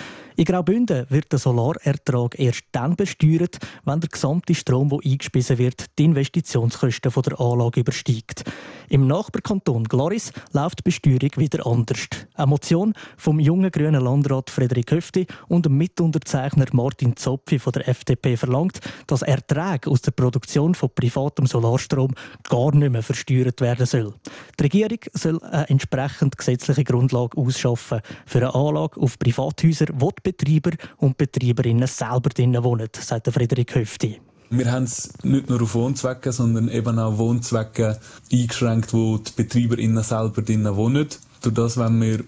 In 0.42 0.46
Graubünden 0.46 1.06
wird 1.08 1.30
der 1.30 1.38
Solarertrag 1.38 2.36
erst 2.36 2.64
dann 2.72 2.96
besteuert, 2.96 3.58
wenn 3.84 4.00
der 4.00 4.08
gesamte 4.08 4.56
Strom, 4.56 4.88
der 4.88 4.98
eingespiesen 5.04 5.56
wird, 5.56 5.96
die 5.96 6.06
Investitionskosten 6.06 7.12
der 7.12 7.38
Anlage 7.38 7.78
übersteigt. 7.78 8.42
Im 8.88 9.06
Nachbarkanton 9.06 9.84
Gloris 9.84 10.32
läuft 10.52 10.80
die 10.80 10.82
Besteuerung 10.82 11.30
wieder 11.36 11.64
anders. 11.64 12.08
Eine 12.34 12.48
Motion 12.48 12.92
vom 13.16 13.38
jungen 13.38 13.70
grünen 13.70 14.02
Landrat 14.02 14.50
Frederik 14.50 14.90
Höfti 14.90 15.28
und 15.46 15.64
dem 15.64 15.78
Mitunterzeichner 15.78 16.66
Martin 16.72 17.16
Zopfi 17.16 17.60
von 17.60 17.72
der 17.74 17.88
FDP 17.88 18.36
verlangt, 18.36 18.80
dass 19.06 19.22
Erträge 19.22 19.88
aus 19.88 20.02
der 20.02 20.10
Produktion 20.10 20.74
von 20.74 20.90
privatem 20.92 21.46
Solarstrom 21.46 22.16
gar 22.48 22.74
nicht 22.74 22.90
mehr 22.90 23.04
versteuert 23.04 23.60
werden 23.60 23.86
soll. 23.86 24.12
Die 24.58 24.64
Regierung 24.64 24.98
soll 25.12 25.40
eine 25.44 25.70
entsprechend 25.70 26.36
gesetzliche 26.36 26.82
Grundlage 26.82 27.38
ausschaffen 27.38 28.00
für 28.26 28.38
eine 28.38 28.54
Anlage 28.56 29.00
auf 29.00 29.20
Privathäuser, 29.20 29.86
die 29.86 30.00
Betreiber 30.32 30.76
und 30.98 31.16
Betreiberinnen 31.16 31.86
selber 31.86 32.30
drinnen 32.30 32.62
wohnen, 32.62 32.88
sagt 32.92 33.28
Frederik 33.32 33.74
Höfti. 33.74 34.20
Wir 34.50 34.70
haben 34.70 34.84
es 34.84 35.10
nicht 35.22 35.48
nur 35.48 35.62
auf 35.62 35.74
Wohnzwecke, 35.74 36.30
sondern 36.30 36.68
eben 36.68 36.98
auch 36.98 37.16
Wohnzwecke 37.16 37.98
eingeschränkt, 38.30 38.92
wo 38.92 39.18
die 39.18 39.32
BetreiberInnen 39.34 40.02
selber 40.02 40.42
drinnen 40.42 40.76
wohnen. 40.76 41.08
Durch 41.40 41.54
das 41.54 41.78
wenn 41.78 42.00
wir 42.02 42.24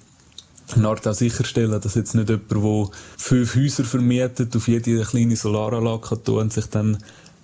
eine 0.75 0.89
Art 0.89 1.07
auch 1.07 1.13
sicherstellen, 1.13 1.79
dass 1.81 1.95
jetzt 1.95 2.15
nicht 2.15 2.31
jemand, 2.31 2.51
der 2.51 2.89
fünf 3.19 3.55
Häuser 3.55 3.85
vermietet, 3.85 4.57
auf 4.57 4.69
jede 4.69 5.03
kleine 5.03 5.37
Solaranlage 5.37 6.23
tun 6.23 6.39
und 6.39 6.53
sich 6.53 6.67
dann 6.67 6.99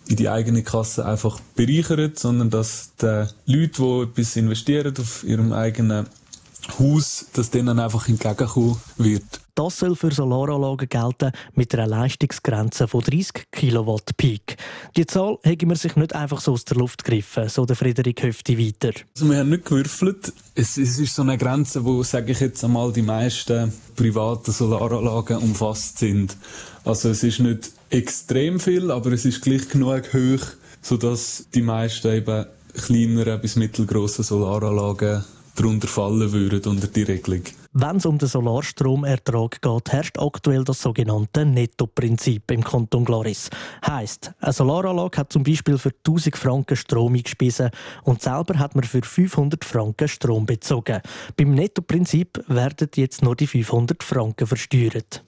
in 0.09 0.17
die 0.17 0.29
eigene 0.29 0.63
Kasse 0.63 1.05
einfach 1.05 1.39
bereichert, 1.55 2.19
sondern 2.19 2.51
dass 2.51 2.93
die 3.01 3.27
Leute, 3.47 3.83
die 3.83 4.03
etwas 4.03 4.37
investieren 4.37 4.95
auf 4.99 5.25
ihrem 5.25 5.53
eigenen 5.53 6.07
Haus, 6.79 7.27
dass 7.35 7.51
denen 7.51 7.79
einfach 7.79 8.09
entgegenkommen 8.09 8.77
wird. 8.97 9.41
Das 9.63 9.77
soll 9.77 9.95
für 9.95 10.11
Solaranlagen 10.11 10.89
gelten 10.89 11.33
mit 11.53 11.75
einer 11.75 11.87
Leistungsgrenze 11.87 12.89
von 12.89 13.03
30 13.03 13.45
Kilowatt 13.53 14.17
Peak. 14.17 14.57
Die 14.97 15.05
Zahl 15.05 15.37
hätte 15.43 15.67
man 15.67 15.77
sich 15.77 15.97
nicht 15.97 16.15
einfach 16.15 16.41
so 16.41 16.53
aus 16.53 16.65
der 16.65 16.79
Luft 16.79 17.05
gegriffen, 17.05 17.47
so 17.51 17.67
der 17.67 17.77
Friederik 17.77 18.23
Höfti 18.23 18.59
weiter. 18.59 18.99
Also 19.15 19.31
wir 19.31 19.37
haben 19.37 19.51
nicht 19.51 19.67
gewürfelt. 19.67 20.33
Es, 20.55 20.79
es 20.79 20.99
ist 20.99 21.15
so 21.15 21.21
eine 21.21 21.37
Grenze, 21.37 21.85
wo, 21.85 22.03
sage 22.03 22.33
ich 22.33 22.41
jetzt 22.41 22.65
einmal, 22.65 22.91
die 22.91 23.03
meisten 23.03 23.71
privaten 23.97 24.51
Solaranlagen 24.51 25.37
umfasst 25.37 25.99
sind. 25.99 26.39
Also 26.87 27.11
es 27.11 27.23
ist 27.23 27.41
nicht 27.41 27.71
extrem 27.91 28.61
viel, 28.61 28.91
aber 28.91 29.13
es 29.13 29.27
ist 29.27 29.43
gleich 29.43 29.69
genug 29.69 30.15
hoch, 30.15 30.47
sodass 30.81 31.45
die 31.53 31.61
meisten 31.61 32.15
eben 32.15 32.47
kleineren 32.73 33.39
bis 33.43 33.57
mittelgroßen 33.57 34.25
Solaranlagen 34.25 35.23
darunter 35.55 35.89
fallen 35.89 36.33
würden 36.33 36.63
unter 36.65 36.87
die 36.87 37.03
Regelung. 37.03 37.43
Wenn 37.73 37.99
es 37.99 38.07
um 38.07 38.19
den 38.19 38.29
Solarstromertrag 38.29 39.63
geht, 39.63 39.93
herrscht 39.93 40.19
aktuell 40.19 40.65
das 40.65 40.83
sogenannte 40.83 41.45
Netto-Prinzip 41.45 42.51
im 42.51 42.65
Kanton 42.65 43.05
Gloris. 43.05 43.49
Heißt, 43.87 44.33
eine 44.41 44.53
Solaranlage 44.53 45.19
hat 45.19 45.33
zum 45.33 45.45
Beispiel 45.45 45.79
für 45.79 45.93
1000 46.05 46.37
Franken 46.37 46.75
Strom 46.75 47.15
eingespiesen 47.15 47.71
und 48.03 48.23
selber 48.23 48.59
hat 48.59 48.75
man 48.75 48.83
für 48.83 49.03
500 49.03 49.65
Franken 49.65 50.09
Strom 50.09 50.47
bezogen. 50.47 51.01
Beim 51.37 51.55
Netto-Prinzip 51.55 52.43
werden 52.49 52.89
jetzt 52.97 53.23
nur 53.23 53.37
die 53.37 53.47
500 53.47 54.03
Franken 54.03 54.49
versteuert. 54.49 55.23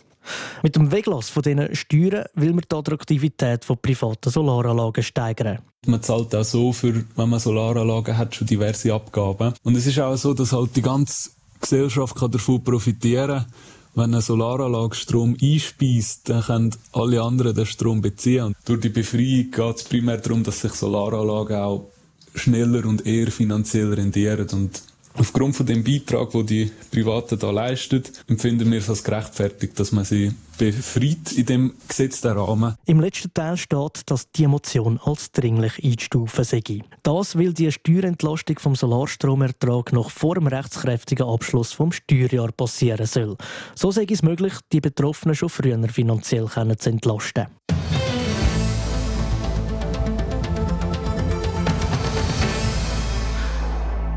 Mit 0.65 0.75
dem 0.75 0.91
Weglass 0.91 1.29
von 1.29 1.45
diesen 1.45 1.73
Steuern 1.77 2.25
will 2.35 2.55
man 2.55 2.65
die 2.69 2.75
Attraktivität 2.75 3.65
von 3.65 3.79
privaten 3.79 4.31
Solaranlagen 4.31 5.05
steigern. 5.05 5.61
Man 5.87 6.03
zahlt 6.03 6.35
auch 6.35 6.43
so, 6.43 6.73
für, 6.73 7.05
wenn 7.15 7.29
man 7.29 7.39
Solaranlagen 7.39 8.19
hat, 8.19 8.35
schon 8.35 8.49
diverse 8.49 8.93
Abgaben. 8.93 9.55
Und 9.63 9.77
es 9.77 9.87
ist 9.87 10.01
auch 10.01 10.17
so, 10.17 10.35
dass 10.35 10.53
halt 10.53 10.75
die 10.75 10.83
ganze 10.83 11.31
Gesellschaft 11.63 12.15
kann 12.17 12.31
davon 12.31 12.63
profitieren 12.63 13.47
wenn 13.95 14.15
eine 14.15 14.23
Solaranlage 14.23 14.95
Strom 14.95 15.37
einspeist, 15.41 16.29
dann 16.29 16.43
können 16.43 16.77
alle 16.93 17.21
anderen 17.23 17.55
den 17.55 17.67
Strom 17.67 18.01
beziehen. 18.01 18.47
Und 18.47 18.57
durch 18.65 18.81
die 18.81 18.89
Befreiung 18.89 19.51
geht 19.51 19.77
es 19.77 19.85
primär 19.85 20.17
darum, 20.17 20.43
dass 20.43 20.61
sich 20.61 20.73
Solaranlagen 20.73 21.57
auch 21.59 21.91
schneller 22.35 22.87
und 22.87 23.07
eher 23.07 23.31
finanziell 23.31 23.93
rendieren. 23.93 24.49
Und 24.51 24.83
Aufgrund 25.19 25.57
von 25.57 25.67
dem 25.67 25.85
Beitrag, 25.85 26.31
den 26.31 26.47
die 26.47 26.71
Privaten 26.91 27.39
da 27.39 27.51
leisten, 27.51 28.03
empfinden 28.29 28.71
wir 28.71 28.79
es 28.79 28.89
als 28.89 29.05
gerechtfertigt, 29.05 29.79
dass 29.79 29.93
man 29.93 30.05
sie 30.05 30.33
befreit 30.59 31.33
in 31.33 31.47
dem 31.47 31.75
gesetzten 31.89 32.37
Rahmen. 32.37 32.77
Im 32.87 33.01
letzten 33.01 33.33
Teil 33.35 33.57
steht, 33.57 34.03
dass 34.07 34.31
die 34.31 34.47
Motion 34.47 35.01
als 35.03 35.33
dringlich 35.33 35.83
einzustufen 35.83 36.45
sei. 36.45 36.63
Das, 37.03 37.37
weil 37.37 37.53
die 37.53 37.73
Steuerentlastung 37.73 38.59
vom 38.59 38.77
Solarstromertrag 38.77 39.93
noch 39.93 40.11
vor 40.11 40.35
dem 40.35 40.47
rechtskräftigen 40.47 41.27
Abschluss 41.27 41.73
vom 41.73 41.93
Steuerjahr 41.93 42.53
passieren 42.53 43.07
soll. 43.07 43.37
So 43.75 43.91
sei 43.91 44.07
es 44.09 44.23
möglich, 44.23 44.55
die 44.73 44.81
Betroffenen 44.81 45.35
schon 45.35 45.49
früher 45.49 45.89
finanziell 45.89 46.49
zu 46.49 46.91
entlasten. 46.91 47.47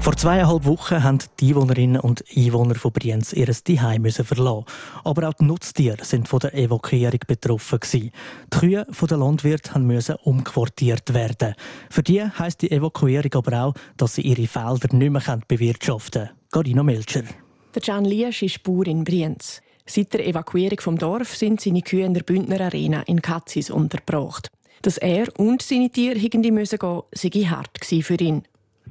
Vor 0.06 0.16
zweieinhalb 0.16 0.66
Wochen 0.66 1.04
haben 1.04 1.18
die 1.40 1.48
Einwohnerinnen 1.50 2.00
und 2.00 2.24
Einwohner 2.38 2.76
von 2.76 2.92
Brienz 2.92 3.34
ihr 3.34 3.52
Zuhause 3.52 4.24
verlassen. 4.24 4.66
Aber 5.04 5.28
auch 5.28 5.34
die 5.34 5.46
Nutztiere 5.46 6.06
sind 6.06 6.28
von 6.28 6.42
der 6.42 6.54
Evakuierung 6.54 7.22
betroffen. 7.26 7.80
Die 7.92 8.12
Kühe 8.52 8.86
der 8.86 9.18
Landwirte 9.18 9.80
mussten 9.80 10.18
umquartiert 10.24 11.12
werden. 11.16 11.56
Für 11.90 12.04
die 12.04 12.22
heisst 12.22 12.62
die 12.62 12.70
Evakuierung 12.70 13.34
aber 13.34 13.64
auch, 13.64 13.74
dass 13.98 14.14
sie 14.14 14.22
ihre 14.22 14.46
Felder 14.46 14.96
nicht 14.96 15.10
mehr 15.10 15.40
bewirtschaften 15.48 16.26
können. 16.26 16.40
Carina 16.52 16.84
Melcher. 16.84 17.24
Der 17.74 17.82
Can 17.82 18.06
Liesch 18.06 18.44
ist 18.44 18.62
Bauer 18.62 18.86
in 18.86 19.06
Brienz. 19.06 19.60
Seit 19.88 20.14
der 20.14 20.28
Evakuierung 20.28 20.82
vom 20.82 21.00
Dorf 21.00 21.36
sind 21.36 21.62
seine 21.62 21.82
Kühe 21.82 22.06
in 22.06 22.14
der 22.14 22.22
Bündner 22.22 22.62
Arena 22.62 23.02
in 23.08 23.24
Katzis 23.24 23.72
untergebracht. 23.72 24.52
Dass 24.84 25.00
er 25.00 25.28
und 25.40 25.64
seine 25.64 25.90
Tiere 25.90 26.20
irgendwie 26.20 26.52
müssen 26.52 26.78
gehen, 26.78 27.02
sei 27.12 27.30
hart 27.30 27.84
für 27.84 28.22
ihn. 28.22 28.44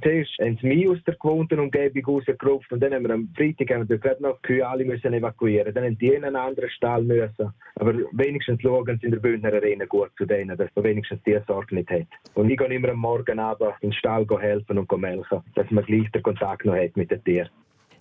Zuerst 0.04 0.38
haben 0.38 0.58
sie 0.60 0.66
mich 0.66 0.86
aus 0.86 0.98
der 1.06 1.14
gewohnten 1.14 1.58
Umgebung 1.58 2.04
rausgerufen 2.04 2.74
und 2.74 2.80
dann 2.80 2.92
haben 2.92 3.04
wir 3.04 3.14
am 3.14 3.30
Freitag 3.34 3.70
haben 3.70 3.88
wir 3.88 3.96
gerade 3.96 4.22
noch 4.22 4.36
die 4.42 4.48
Kühe 4.48 4.68
alle 4.68 4.84
müssen 4.84 5.14
evakuieren. 5.14 5.72
Dann 5.72 5.84
haben 5.84 5.96
die 5.96 6.08
in 6.08 6.24
einen 6.24 6.36
anderen 6.36 6.68
Stall 6.68 7.02
müssen. 7.02 7.54
Aber 7.76 7.94
wenigstens 8.12 8.60
schauen 8.60 8.98
sie 9.00 9.06
in 9.06 9.12
der 9.12 9.18
Bündner 9.20 9.54
Arena 9.54 9.86
gut 9.86 10.10
zu 10.18 10.26
denen, 10.26 10.58
dass 10.58 10.68
man 10.74 10.84
wenigstens 10.84 11.22
die 11.26 11.40
Sorge 11.46 11.74
nicht 11.74 11.88
hat. 11.88 12.06
Und 12.34 12.50
ich 12.50 12.58
gehe 12.58 12.66
immer 12.66 12.90
am 12.90 12.98
Morgen 12.98 13.38
Abend 13.38 13.72
in 13.80 13.90
den 13.90 13.94
Stall 13.94 14.26
helfen 14.38 14.78
und 14.78 14.92
melken, 14.92 15.42
dass 15.54 15.70
man 15.70 15.84
gleich 15.84 16.10
den 16.10 16.22
Kontakt 16.22 16.66
noch 16.66 16.76
hat 16.76 16.94
mit 16.98 17.10
den 17.10 17.24
Tieren. 17.24 17.48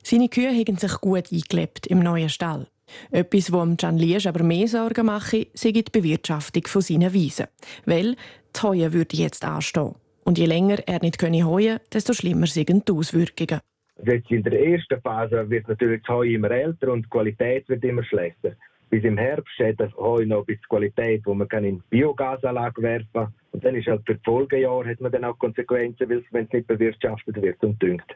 Seine 0.03 0.27
Kühe 0.27 0.51
haben 0.51 0.75
sich 0.75 0.99
gut 0.99 1.31
eingelebt 1.31 1.87
im 1.87 1.99
neuen 1.99 2.27
Stall. 2.27 2.67
Etwas, 3.11 3.53
was 3.53 3.77
Can 3.77 3.97
Liesch 3.97 4.27
aber 4.27 4.43
mehr 4.43 4.67
Sorgen 4.67 5.05
mache, 5.05 5.47
sei 5.53 5.71
die 5.71 5.85
Bewirtschaftung 5.89 6.67
von 6.67 6.81
seinen 6.81 7.13
Wiesen. 7.13 7.47
Weil 7.85 8.17
die 8.53 8.61
Heue 8.61 8.91
würde 8.91 9.15
jetzt 9.15 9.45
anstehen. 9.45 9.95
Und 10.23 10.37
je 10.37 10.45
länger 10.45 10.79
er 10.87 10.99
nicht 11.01 11.21
heuen 11.21 11.45
könne, 11.45 11.81
desto 11.91 12.13
schlimmer 12.13 12.47
sind 12.47 12.87
die 12.87 12.91
Auswirkungen. 12.91 13.59
Jetzt 14.05 14.31
in 14.31 14.43
der 14.43 14.59
ersten 14.59 14.99
Phase 15.01 15.49
wird 15.49 15.67
natürlich 15.67 16.01
das 16.01 16.15
Heu 16.15 16.23
immer 16.23 16.51
älter 16.51 16.91
und 16.91 17.05
die 17.05 17.09
Qualität 17.09 17.69
wird 17.69 17.83
immer 17.83 18.03
schlechter. 18.03 18.53
Bis 18.89 19.03
im 19.03 19.17
Herbst 19.17 19.57
hat 19.59 19.79
das 19.79 19.93
Heu 19.95 20.25
noch 20.25 20.45
bis 20.45 20.61
Qualität, 20.69 21.21
wo 21.25 21.33
man 21.33 21.47
in 21.63 21.81
Biogasanlage 21.89 22.81
werfen 22.81 23.09
kann. 23.13 23.33
Und 23.51 23.63
dann 23.63 23.75
ist 23.75 23.87
halt 23.87 24.01
für 24.05 24.15
die 24.15 24.23
Folgejahre 24.23 24.87
hat 24.87 25.01
man 25.01 25.11
dann 25.11 25.25
auch 25.25 25.37
Konsequenzen, 25.37 26.09
wenn 26.09 26.45
es 26.45 26.53
nicht 26.53 26.67
bewirtschaftet 26.67 27.41
wird 27.41 27.63
und 27.63 27.81
düngt. 27.81 28.15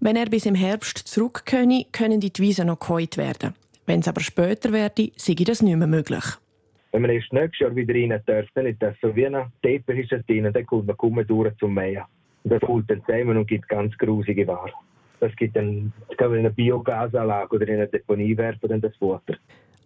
Wenn 0.00 0.16
er 0.16 0.26
bis 0.26 0.46
im 0.46 0.54
Herbst 0.54 0.98
zurück 0.98 1.44
könne, 1.46 1.86
können 1.92 2.20
die 2.20 2.32
Wiesen 2.36 2.66
noch 2.66 2.80
geheut 2.80 3.16
werden. 3.16 3.54
Wenn 3.86 4.00
es 4.00 4.08
aber 4.08 4.20
später 4.20 4.72
werde, 4.72 5.12
sei 5.16 5.34
das 5.34 5.62
nicht 5.62 5.76
mehr 5.76 5.86
möglich. 5.86 6.24
Wenn 6.92 7.02
man 7.02 7.10
erst 7.10 7.32
nächstes 7.32 7.60
Jahr 7.60 7.74
wieder 7.74 7.94
rein 7.94 8.10
ist 8.66 8.82
das 8.82 8.94
so 9.00 9.16
wie 9.16 9.26
ein 9.26 9.50
Teppich 9.62 10.12
ist 10.12 10.28
drin, 10.28 10.50
dann 10.52 10.66
kommt 10.66 10.86
man 10.86 10.96
kaum 10.96 11.26
durch 11.26 11.56
zum 11.56 11.74
Meer. 11.74 12.06
Und 12.44 12.52
das 12.52 12.62
holt 12.62 12.88
dann 12.90 13.02
zusammen 13.06 13.38
und 13.38 13.48
gibt 13.48 13.68
ganz 13.68 13.96
grusige 13.96 14.46
Ware. 14.46 14.72
Das 15.20 15.34
gibt 15.36 15.56
dann, 15.56 15.92
das 16.08 16.16
kann 16.18 16.30
man 16.30 16.40
in 16.40 16.46
eine 16.46 16.54
Biogasanlage 16.54 17.56
oder 17.56 17.66
in 17.68 17.74
eine 17.74 17.88
Deponie 17.88 18.36
werfen, 18.36 18.68
dann 18.68 18.80
das 18.80 18.94
Futter. 18.96 19.36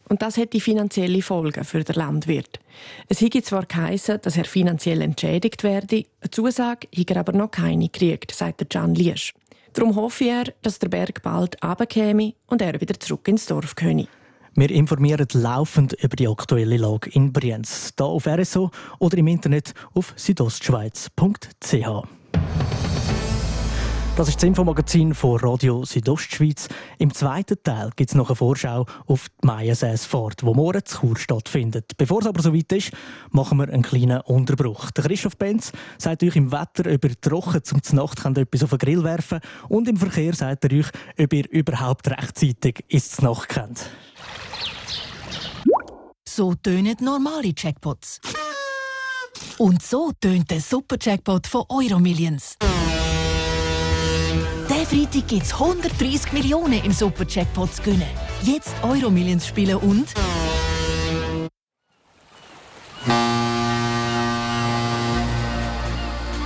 Und 0.09 0.23
das 0.23 0.37
hat 0.37 0.53
die 0.53 0.61
finanzielle 0.61 1.21
Folgen 1.23 1.65
für 1.65 1.83
den 1.83 1.95
Landwirt. 1.97 2.61
Es 3.09 3.21
hätte 3.21 3.43
zwar 3.43 3.67
geheißen, 3.67 4.21
dass 4.23 4.37
er 4.37 4.45
finanziell 4.45 5.01
entschädigt 5.03 5.63
werde, 5.65 6.05
eine 6.21 6.31
Zusage 6.31 6.89
hat 6.97 7.11
er 7.11 7.17
aber 7.19 7.33
noch 7.33 7.51
keine 7.51 7.89
gekriegt, 7.89 8.33
sagt 8.33 8.69
Can 8.71 8.95
Liesch. 8.95 9.35
Darum 9.75 9.95
hoffe 9.95 10.25
er, 10.25 10.45
dass 10.63 10.79
der 10.79 10.89
Berg 10.89 11.23
bald 11.23 11.63
runterkäme 11.63 12.33
und 12.47 12.63
er 12.63 12.81
wieder 12.81 12.99
zurück 12.99 13.29
ins 13.29 13.47
Dorf 13.47 13.75
könne. 13.75 14.09
Wir 14.59 14.71
informieren 14.71 15.27
laufend 15.35 15.93
über 16.03 16.17
die 16.17 16.27
aktuelle 16.29 16.79
Lage 16.79 17.11
in 17.11 17.31
Brienz, 17.31 17.93
hier 17.95 18.07
auf 18.07 18.27
RSO 18.27 18.71
oder 18.99 19.19
im 19.19 19.27
Internet 19.27 19.75
auf 19.93 20.15
südostschweiz.ch. 20.17 22.07
Das 24.17 24.29
ist 24.29 24.37
das 24.37 24.45
Infomagazin 24.45 25.13
von 25.13 25.39
Radio 25.41 25.85
Südostschweiz. 25.85 26.69
Im 26.97 27.13
zweiten 27.13 27.63
Teil 27.63 27.91
gibt 27.97 28.09
es 28.09 28.17
noch 28.17 28.31
eine 28.31 28.37
Vorschau 28.37 28.87
auf 29.07 29.29
die 29.29 29.47
Maiensäsfahrt, 29.47 30.41
die 30.41 30.47
morgen 30.47 30.83
zu 30.87 31.01
Chur 31.01 31.19
stattfindet. 31.19 31.93
Bevor 31.99 32.21
es 32.21 32.27
aber 32.27 32.41
so 32.41 32.55
weit 32.55 32.73
ist, 32.73 32.93
machen 33.33 33.59
wir 33.59 33.69
einen 33.69 33.83
kleinen 33.83 34.23
Unterbruch. 34.23 34.91
Der 34.93 35.05
Christoph 35.05 35.37
Benz 35.37 35.71
sagt 35.99 36.23
euch 36.23 36.35
im 36.35 36.51
Wetter, 36.51 36.91
ob 36.91 37.05
ihr 37.05 37.21
trocken 37.21 37.63
zum 37.63 37.81
Nacht 37.93 38.23
könnt 38.23 38.39
etwas 38.39 38.63
auf 38.63 38.71
den 38.71 38.79
Grill 38.79 39.05
werfen 39.05 39.41
und 39.69 39.87
im 39.87 39.99
Verkehr 39.99 40.33
sagt 40.33 40.65
er 40.65 40.79
euch, 40.79 40.89
ob 41.21 41.35
ihr 41.35 41.45
überhaupt 41.51 42.09
rechtzeitig 42.09 42.87
ins 42.89 43.21
Nacht 43.21 43.51
kennt. 43.51 43.91
So 46.37 46.55
tönen 46.55 46.97
normale 47.01 47.55
Jackpots. 47.57 48.21
Und 49.57 49.83
so 49.83 50.13
tönt 50.21 50.51
der 50.51 50.61
Super-Jackpot 50.61 51.47
von 51.47 51.65
Euromillions. 51.71 52.59
Der 54.69 54.85
Freitag 54.85 55.29
gibt 55.29 55.45
es 55.45 55.55
130 55.55 56.35
Millionen 56.35 56.85
im 56.85 56.93
Super-Jackpot 56.93 57.77
zu 57.77 57.81
gewinnen. 57.81 58.11
Jetzt 58.43 58.75
Euromillions 58.83 59.47
spielen 59.47 59.79
und... 59.79 60.09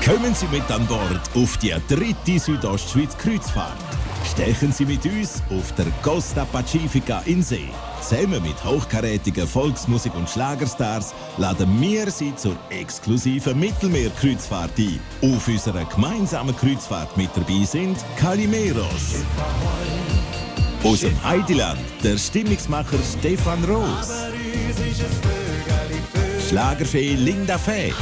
Kommen 0.04 0.34
Sie 0.36 0.46
mit 0.52 0.70
an 0.70 0.86
Bord 0.86 1.30
auf 1.34 1.56
die 1.56 1.74
dritte 1.88 2.38
Südostschweiz 2.38 3.18
Kreuzfahrt. 3.18 3.99
Stechen 4.24 4.72
Sie 4.72 4.84
mit 4.84 5.04
uns 5.06 5.42
auf 5.50 5.72
der 5.74 5.86
Costa 6.02 6.44
Pacifica 6.44 7.22
in 7.26 7.42
See. 7.42 7.68
Zusammen 8.00 8.42
mit 8.42 8.64
hochkarätigen 8.64 9.46
Volksmusik- 9.46 10.14
und 10.14 10.28
Schlagerstars 10.28 11.14
laden 11.36 11.80
wir 11.80 12.10
Sie 12.10 12.34
zur 12.36 12.56
exklusiven 12.70 13.58
Mittelmeerkreuzfahrt 13.58 14.78
ein. 14.78 15.00
Auf 15.22 15.48
unserer 15.48 15.84
gemeinsamen 15.84 16.56
Kreuzfahrt 16.56 17.16
mit 17.16 17.30
dabei 17.34 17.64
sind 17.64 17.98
Calimeros. 18.16 19.24
Aus 20.84 21.00
dem 21.00 21.22
Heideland 21.22 21.80
der 22.02 22.16
Stimmungsmacher 22.16 22.98
Stefan 23.18 23.62
Roos. 23.64 24.10
Schlagerfee 26.48 27.14
Linda 27.14 27.58
Fee. 27.58 27.92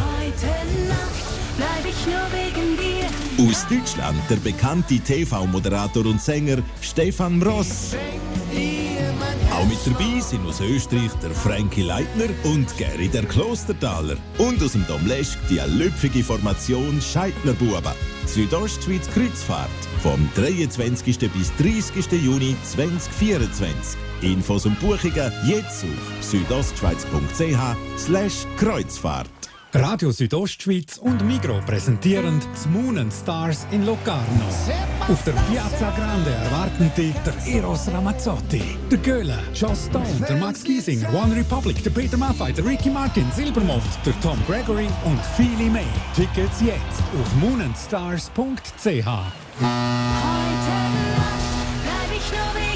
Aus 3.41 3.65
Deutschland 3.69 4.19
der 4.29 4.35
bekannte 4.37 4.99
TV-Moderator 4.99 6.05
und 6.07 6.21
Sänger 6.21 6.59
Stefan 6.81 7.41
Ross. 7.41 7.95
Auch 9.53 9.67
mit 9.67 9.79
dabei 9.87 10.19
sind 10.19 10.45
aus 10.45 10.61
Österreich 10.61 11.13
der 11.23 11.31
Frankie 11.31 11.83
Leitner 11.83 12.27
und 12.43 12.77
Gary 12.77 13.07
der 13.07 13.25
Klostertaler. 13.25 14.17
Und 14.39 14.61
aus 14.61 14.73
dem 14.73 14.85
Domleschg 14.89 15.39
die 15.49 15.61
lüpfige 15.69 16.25
Formation 16.25 17.01
Scheidnerbuben. 17.01 17.93
Südostschweiz 18.27 19.09
Kreuzfahrt 19.09 19.71
vom 20.03 20.29
23. 20.35 21.31
bis 21.31 21.55
30. 21.59 22.21
Juni 22.21 22.57
2024. 22.65 24.01
Infos 24.23 24.67
und 24.67 24.81
Buchungen 24.81 25.33
jetzt 25.47 25.85
auf 25.85 26.25
südostschweiz.ch 26.25 28.47
Kreuzfahrt. 28.57 29.38
Radio 29.75 30.11
Südostschweiz 30.13 30.97
und 30.97 31.23
Migro 31.27 31.61
präsentieren 31.67 32.41
die 32.41 32.69
Moon 32.71 32.97
and 32.97 33.13
Stars 33.13 33.67
in 33.71 33.85
Locarno. 33.85 34.49
Auf 35.07 35.23
der 35.25 35.33
Piazza 35.33 35.91
Grande 35.91 36.31
erwarten 36.31 36.91
die 36.97 37.13
der 37.25 37.55
Eros 37.55 37.87
Ramazzotti, 37.93 38.63
der 38.91 38.99
Göhle, 38.99 39.39
Joss 39.55 39.85
Stone, 39.87 40.25
der 40.27 40.37
Max 40.37 40.65
Giesinger, 40.65 41.13
One 41.13 41.37
Republic, 41.37 41.83
der 41.83 41.91
Peter 41.91 42.17
Maffay, 42.17 42.51
der 42.53 42.65
Ricky 42.65 42.89
Martin, 42.89 43.31
Silbermond, 43.37 43.83
der 44.07 44.19
Tom 44.21 44.39
Gregory 44.47 44.89
und 45.05 45.21
viele 45.37 45.71
mehr. 45.71 45.85
Tickets 46.17 46.63
jetzt 46.63 47.03
auf 47.21 47.35
moonandstars.ch. 47.35 48.37
Heute 48.87 49.05
Nacht 49.05 49.29
bleib 51.85 52.17
ich 52.17 52.31
nur. 52.33 52.68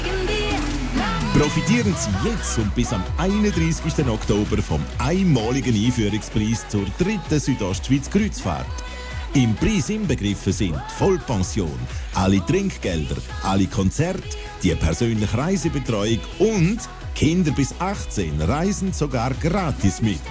Profitieren 1.43 1.93
Sie 1.97 2.29
jetzt 2.29 2.57
und 2.57 2.73
bis 2.73 2.93
am 2.93 3.03
31. 3.17 4.07
Oktober 4.07 4.61
vom 4.61 4.81
einmaligen 4.97 5.75
Einführungspreis 5.75 6.65
zur 6.69 6.85
dritten 6.97 7.37
Südostschweiz 7.37 8.09
Kreuzfahrt. 8.09 8.65
Im 9.33 9.53
Preis 9.55 9.89
inbegriffen 9.89 10.53
sind 10.53 10.81
Vollpension, 10.97 11.77
alle 12.13 12.43
Trinkgelder, 12.45 13.17
alle 13.43 13.67
Konzerte, 13.67 14.23
die 14.63 14.73
persönliche 14.75 15.37
Reisebetreuung 15.37 16.19
und 16.39 16.79
Kinder 17.13 17.51
bis 17.51 17.75
18 17.77 18.41
reisen 18.41 18.93
sogar 18.93 19.33
gratis 19.33 20.01
mit. 20.01 20.21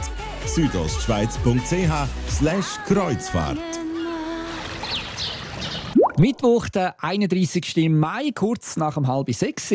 südostschweiz.ch 0.47 2.89
Kreuzfahrt. 2.89 3.59
Mittwoch, 6.17 6.71
der 6.71 7.05
31. 7.05 7.91
Mai, 7.91 8.31
kurz 8.35 8.79
nach 8.79 8.95
dem 8.95 9.07
halb 9.07 9.31
sechs. 9.35 9.75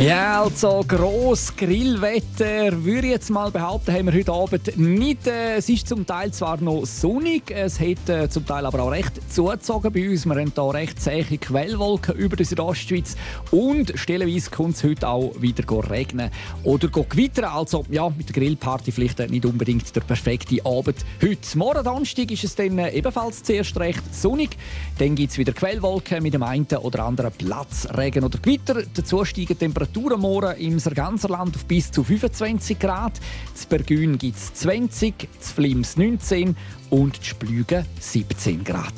Ja, 0.00 0.42
also 0.42 0.84
gross 0.86 1.56
Grillwetter, 1.56 2.84
würde 2.84 3.06
ich 3.06 3.12
jetzt 3.14 3.30
mal 3.30 3.50
behaupten, 3.50 3.94
haben 3.94 4.06
wir 4.06 4.12
heute 4.12 4.30
Abend 4.30 4.76
nicht. 4.76 5.26
Äh, 5.26 5.56
es 5.56 5.70
ist 5.70 5.88
zum 5.88 6.04
Teil 6.04 6.32
zwar 6.32 6.60
noch 6.60 6.84
sonnig, 6.84 7.50
es 7.50 7.80
hat 7.80 8.06
äh, 8.10 8.28
zum 8.28 8.44
Teil 8.44 8.66
aber 8.66 8.82
auch 8.82 8.90
recht 8.90 9.12
zugezogen 9.32 9.90
bei 9.90 10.10
uns. 10.10 10.26
Wir 10.26 10.34
haben 10.34 10.52
hier 10.54 10.74
recht 10.74 11.00
zähe 11.00 11.24
Quellwolken 11.24 12.14
über 12.14 12.36
der 12.36 12.44
Südostschweiz 12.44 13.16
und 13.50 13.94
stellenweise 13.94 14.50
kommt 14.50 14.76
es 14.76 14.84
heute 14.84 15.08
auch 15.08 15.32
wieder 15.40 15.64
regnen 15.90 16.30
oder 16.62 16.88
gewittern. 16.88 17.46
Also 17.46 17.86
ja, 17.90 18.10
mit 18.10 18.28
der 18.28 18.34
Grillparty 18.34 18.92
vielleicht 18.92 19.18
nicht 19.30 19.46
unbedingt 19.46 19.96
der 19.96 20.02
perfekte 20.02 20.64
Abend. 20.66 21.06
Heute 21.22 21.58
Morgen 21.58 21.82
Donnerstag 21.82 22.30
ist 22.30 22.44
es 22.44 22.54
dann 22.54 22.78
äh, 22.78 22.90
ebenfalls 22.90 23.42
zuerst 23.42 23.74
recht 23.78 24.14
sonnig. 24.14 24.58
Dann 24.98 25.14
gibt 25.14 25.32
es 25.32 25.38
wieder 25.38 25.54
Quellwolken 25.54 26.22
mit 26.22 26.34
dem 26.34 26.42
einen 26.42 26.66
oder 26.66 27.02
anderen 27.04 27.32
Platzregen 27.32 28.24
oder 28.24 28.38
Gewitter. 28.38 28.82
Dazu 28.92 29.24
steigen 29.24 29.58
Temperaturen 29.58 29.85
morgen 30.18 30.56
im 30.58 30.78
Sarganserland 30.78 31.56
auf 31.56 31.64
bis 31.64 31.90
zu 31.90 32.04
25 32.04 32.78
Grad. 32.78 33.12
Z 33.54 33.68
Bergün 33.68 34.18
gibt 34.18 34.36
es 34.36 34.54
20, 34.54 35.28
z 35.38 35.52
Flims 35.52 35.96
19 35.96 36.56
und 36.90 37.16
z 37.16 37.24
Splügen 37.24 37.84
17 38.00 38.64
Grad. 38.64 38.94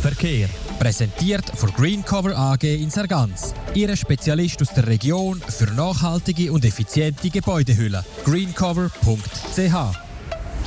Verkehr. 0.00 0.48
Präsentiert 0.78 1.50
von 1.56 1.70
Greencover 1.72 2.36
AG 2.36 2.62
in 2.62 2.90
Sargans. 2.90 3.54
Ihre 3.74 3.96
Spezialist 3.96 4.60
aus 4.62 4.74
der 4.74 4.86
Region 4.86 5.40
für 5.40 5.72
nachhaltige 5.72 6.52
und 6.52 6.64
effiziente 6.64 7.30
Gebäudehülle. 7.30 8.04
greencover.ch 8.24 10.05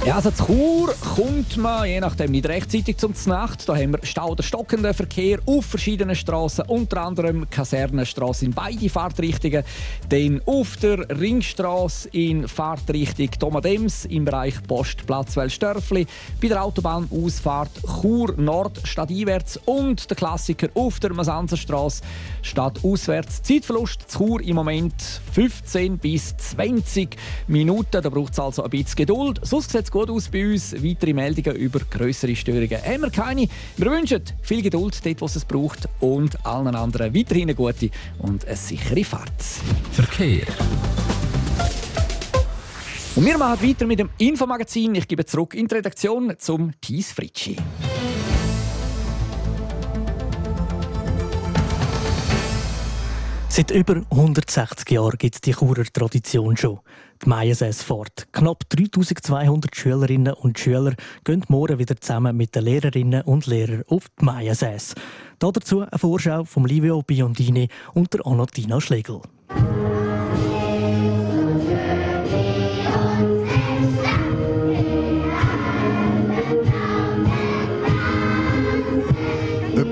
Ja, 0.06 0.16
also 0.16 0.32
zu 0.32 0.46
Chur 0.46 0.96
kommt 1.16 1.58
man, 1.58 1.86
je 1.86 2.00
nachdem, 2.00 2.32
nicht 2.32 2.48
rechtzeitig 2.48 2.98
zum 2.98 3.14
Znacht. 3.16 3.68
Da 3.68 3.76
haben 3.76 3.92
wir 3.92 4.00
Stau 4.04 4.30
oder 4.30 4.44
stockenden 4.44 4.94
Verkehr 4.94 5.40
auf 5.46 5.66
verschiedenen 5.66 6.16
Straßen, 6.16 6.64
unter 6.68 7.02
anderem 7.02 7.50
Kasernenstraße 7.50 8.46
in 8.46 8.54
beide 8.54 8.88
Fahrtrichtungen. 8.88 9.66
Dann 10.08 10.42
auf 10.46 10.78
der 10.78 11.00
Ringstraße 11.10 12.08
in 12.14 12.48
Fahrtrichtung 12.48 13.30
Thomadems 13.32 14.06
im 14.06 14.24
Bereich 14.24 14.64
Postplatz 14.64 15.36
Wellstörfli. 15.36 16.08
Bei 16.42 16.48
der 16.48 16.64
Autobahnausfahrt 16.64 17.72
Chur 18.02 18.36
Nord 18.38 18.80
stadteinwärts 18.86 19.60
und 19.66 20.10
der 20.10 20.16
Klassiker 20.16 20.70
auf 20.76 21.02
der 21.02 21.14
Masanzerstraße 21.14 22.04
stadtauswärts. 22.42 23.44
Zeitverlust 23.44 24.10
zu 24.10 24.20
Chur 24.20 24.42
im 24.42 24.56
Moment 24.56 24.94
15 25.34 25.98
bis 25.98 26.38
20 26.38 27.18
Minuten. 27.48 28.02
Da 28.02 28.10
braucht 28.10 28.32
es 28.32 28.40
also 28.40 28.64
ein 28.64 28.70
bisschen 28.70 28.96
Geduld. 28.96 29.42
Sonst 29.44 29.74
es 29.90 29.92
gut 29.92 30.10
aus 30.10 30.30
bei 30.30 30.46
uns. 30.46 30.74
Weitere 30.84 31.14
Meldungen 31.14 31.56
über 31.56 31.80
größere 31.80 32.36
Störungen 32.36 32.82
haben 32.82 33.02
wir 33.02 33.10
keine. 33.10 33.48
Wir 33.78 33.92
wünschen 33.92 34.22
viel 34.42 34.62
Geduld 34.62 35.04
dort, 35.04 35.22
wo 35.22 35.26
es 35.26 35.36
es 35.36 35.46
braucht 35.46 35.90
und 36.00 36.46
allen 36.46 36.76
anderen 36.76 37.16
weiterhin 37.16 37.44
eine 37.44 37.56
gute 37.56 37.90
und 38.20 38.46
eine 38.46 38.56
sichere 38.56 39.04
Fahrt. 39.04 39.42
Verkehr. 39.92 40.46
Und 43.16 43.26
wir 43.26 43.38
machen 43.38 43.68
weiter 43.68 43.88
mit 43.88 44.00
dem 44.00 44.10
Infomagazin. 44.18 44.96
Ich 44.96 45.08
gebe 45.08 45.26
zurück 45.26 45.56
in 45.56 45.68
die 45.68 45.76
Redaktion 45.76 46.34
zum 46.38 46.72
Thies 46.80 47.12
Fritschi. 47.12 47.56
Seit 53.52 53.72
über 53.72 54.04
160 54.12 54.92
Jahren 54.92 55.18
gibt 55.18 55.36
es 55.36 55.42
die 55.42 55.54
Churer 55.54 55.84
Tradition 55.84 56.56
schon. 56.56 56.80
Die 57.26 57.28
Maiensäß 57.28 57.82
fort. 57.82 58.28
Knapp 58.32 58.70
3200 58.70 59.76
Schülerinnen 59.76 60.34
und 60.34 60.60
Schüler 60.60 60.94
gehen 61.24 61.44
morgen 61.48 61.80
wieder 61.80 62.00
zusammen 62.00 62.38
mit 62.38 62.54
den 62.54 62.64
Lehrerinnen 62.64 63.24
und 63.24 63.48
Lehrern 63.48 63.84
auf 63.88 64.06
die 64.22 64.26
Maiensäß. 64.26 64.94
Dazu 65.40 65.82
eine 65.82 65.98
Vorschau 65.98 66.46
von 66.46 66.66
Livio 66.66 67.02
Biondini 67.02 67.70
und 67.96 68.14
der 68.14 68.26
Anatina 68.28 68.80
Schlegel. 68.80 69.20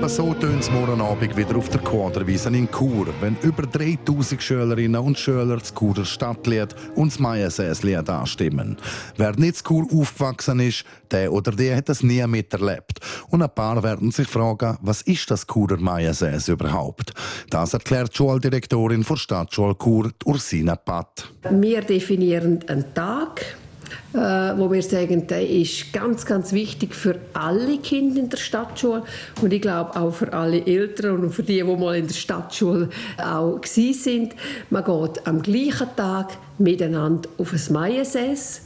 So 0.08 0.32
tönt 0.32 0.62
es 0.62 0.70
morgen 0.70 1.02
Abend 1.02 1.36
wieder 1.36 1.54
auf 1.54 1.68
der 1.68 1.82
Quaderwiese 1.82 2.48
in 2.48 2.66
Chur, 2.70 3.08
wenn 3.20 3.36
über 3.42 3.64
3000 3.64 4.42
Schülerinnen 4.42 5.00
und 5.00 5.18
Schüler 5.18 5.58
das 5.58 5.74
Churer 5.74 6.06
Stadtlied 6.06 6.74
und 6.94 7.12
das 7.12 7.18
Maiersäslied 7.18 8.08
anstimmen. 8.08 8.78
Wer 9.18 9.36
nicht 9.36 9.56
zu 9.56 9.64
Chur 9.64 9.86
aufgewachsen 9.92 10.60
ist, 10.60 10.84
der 11.10 11.30
oder 11.30 11.52
die 11.52 11.74
hat 11.74 11.90
es 11.90 12.02
nie 12.02 12.26
miterlebt. 12.26 13.00
Und 13.28 13.42
ein 13.42 13.54
paar 13.54 13.82
werden 13.82 14.10
sich 14.10 14.28
fragen, 14.28 14.78
was 14.80 15.02
ist 15.02 15.30
das 15.30 15.46
Churer 15.46 15.76
Maiersäs 15.76 16.48
überhaupt? 16.48 17.12
Das 17.50 17.74
erklärt 17.74 18.12
die 18.12 18.16
Schuldirektorin 18.16 19.02
der 19.02 19.16
Stadtschule 19.16 19.76
Chur, 19.76 20.10
Ursina 20.24 20.76
Patt. 20.76 21.30
Wir 21.50 21.82
definieren 21.82 22.60
einen 22.66 22.94
Tag, 22.94 23.44
äh, 24.14 24.18
wo 24.18 24.72
wir 24.72 24.82
sagen, 24.82 25.26
der 25.26 25.46
ist 25.48 25.92
ganz, 25.92 26.24
ganz 26.24 26.52
wichtig 26.52 26.94
für 26.94 27.16
alle 27.34 27.76
Kinder 27.78 28.20
in 28.20 28.30
der 28.30 28.38
Stadtschule 28.38 29.02
und 29.42 29.52
ich 29.52 29.60
glaube 29.60 29.96
auch 29.96 30.12
für 30.12 30.32
alle 30.32 30.64
Eltern 30.64 31.24
und 31.24 31.30
für 31.30 31.42
die, 31.42 31.56
die 31.56 31.62
mal 31.62 31.96
in 31.96 32.06
der 32.06 32.14
Stadtschule 32.14 32.88
auch 33.18 33.60
sind. 33.64 34.34
Man 34.70 34.84
geht 34.84 35.26
am 35.26 35.42
gleichen 35.42 35.88
Tag 35.94 36.38
miteinander 36.58 37.28
auf 37.36 37.52
ein 37.52 37.72
Maiensäß 37.72 38.62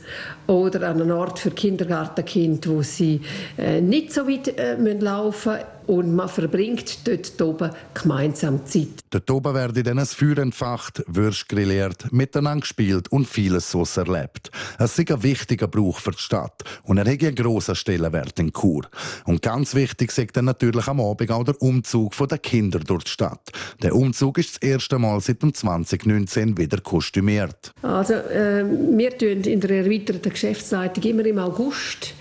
oder 0.46 0.88
an 0.88 1.00
einen 1.00 1.11
Ort 1.11 1.38
für 1.38 1.50
Kindergartenkind, 1.50 2.68
wo 2.68 2.83
sie 2.83 3.20
äh, 3.59 3.81
nicht 3.81 4.12
so 4.12 4.28
weit 4.28 4.57
äh, 4.59 4.76
laufen 4.76 5.52
müssen 5.52 5.66
und 5.86 6.14
man 6.14 6.28
verbringt 6.28 7.06
dort 7.06 7.40
oben 7.40 7.70
gemeinsam 7.94 8.64
Zeit. 8.66 9.02
Dort 9.10 9.30
oben 9.30 9.54
werden 9.54 9.82
dann 9.84 9.98
ein 9.98 10.06
Feuer 10.06 10.38
entfacht, 10.38 11.02
Würst 11.06 11.48
grilliert, 11.48 12.12
miteinander 12.12 12.60
gespielt 12.60 13.10
und 13.10 13.26
vieles 13.26 13.70
so 13.70 13.84
erlebt. 13.96 14.50
Es 14.78 14.98
ist 14.98 15.10
ein 15.10 15.22
wichtiger 15.22 15.68
Brauch 15.68 15.98
für 15.98 16.12
die 16.12 16.18
Stadt 16.18 16.62
und 16.84 16.98
er 16.98 17.10
hat 17.10 17.22
einen 17.22 17.34
grossen 17.34 17.74
Stellenwert 17.74 18.38
in 18.38 18.52
Chur. 18.52 18.82
Und 19.24 19.42
ganz 19.42 19.74
wichtig 19.74 20.16
ist 20.16 20.36
dann 20.36 20.46
natürlich 20.46 20.86
am 20.86 21.00
Abend 21.00 21.30
auch 21.30 21.44
der 21.44 21.60
Umzug 21.60 22.12
der 22.28 22.38
Kinder 22.38 22.78
durch 22.78 23.04
die 23.04 23.10
Stadt. 23.10 23.50
Der 23.82 23.94
Umzug 23.94 24.38
ist 24.38 24.54
das 24.54 24.62
erste 24.62 24.98
Mal 24.98 25.20
seit 25.20 25.42
dem 25.42 25.52
2019 25.52 26.56
wieder 26.56 26.80
kostümiert. 26.80 27.72
Also 27.82 28.14
äh, 28.14 28.64
wir 28.64 29.16
tun 29.18 29.42
in 29.42 29.60
der 29.60 29.70
erweiterten 29.70 30.30
Geschäftsleitung 30.30 31.02
immer 31.04 31.26
im 31.26 31.38
August 31.38 32.14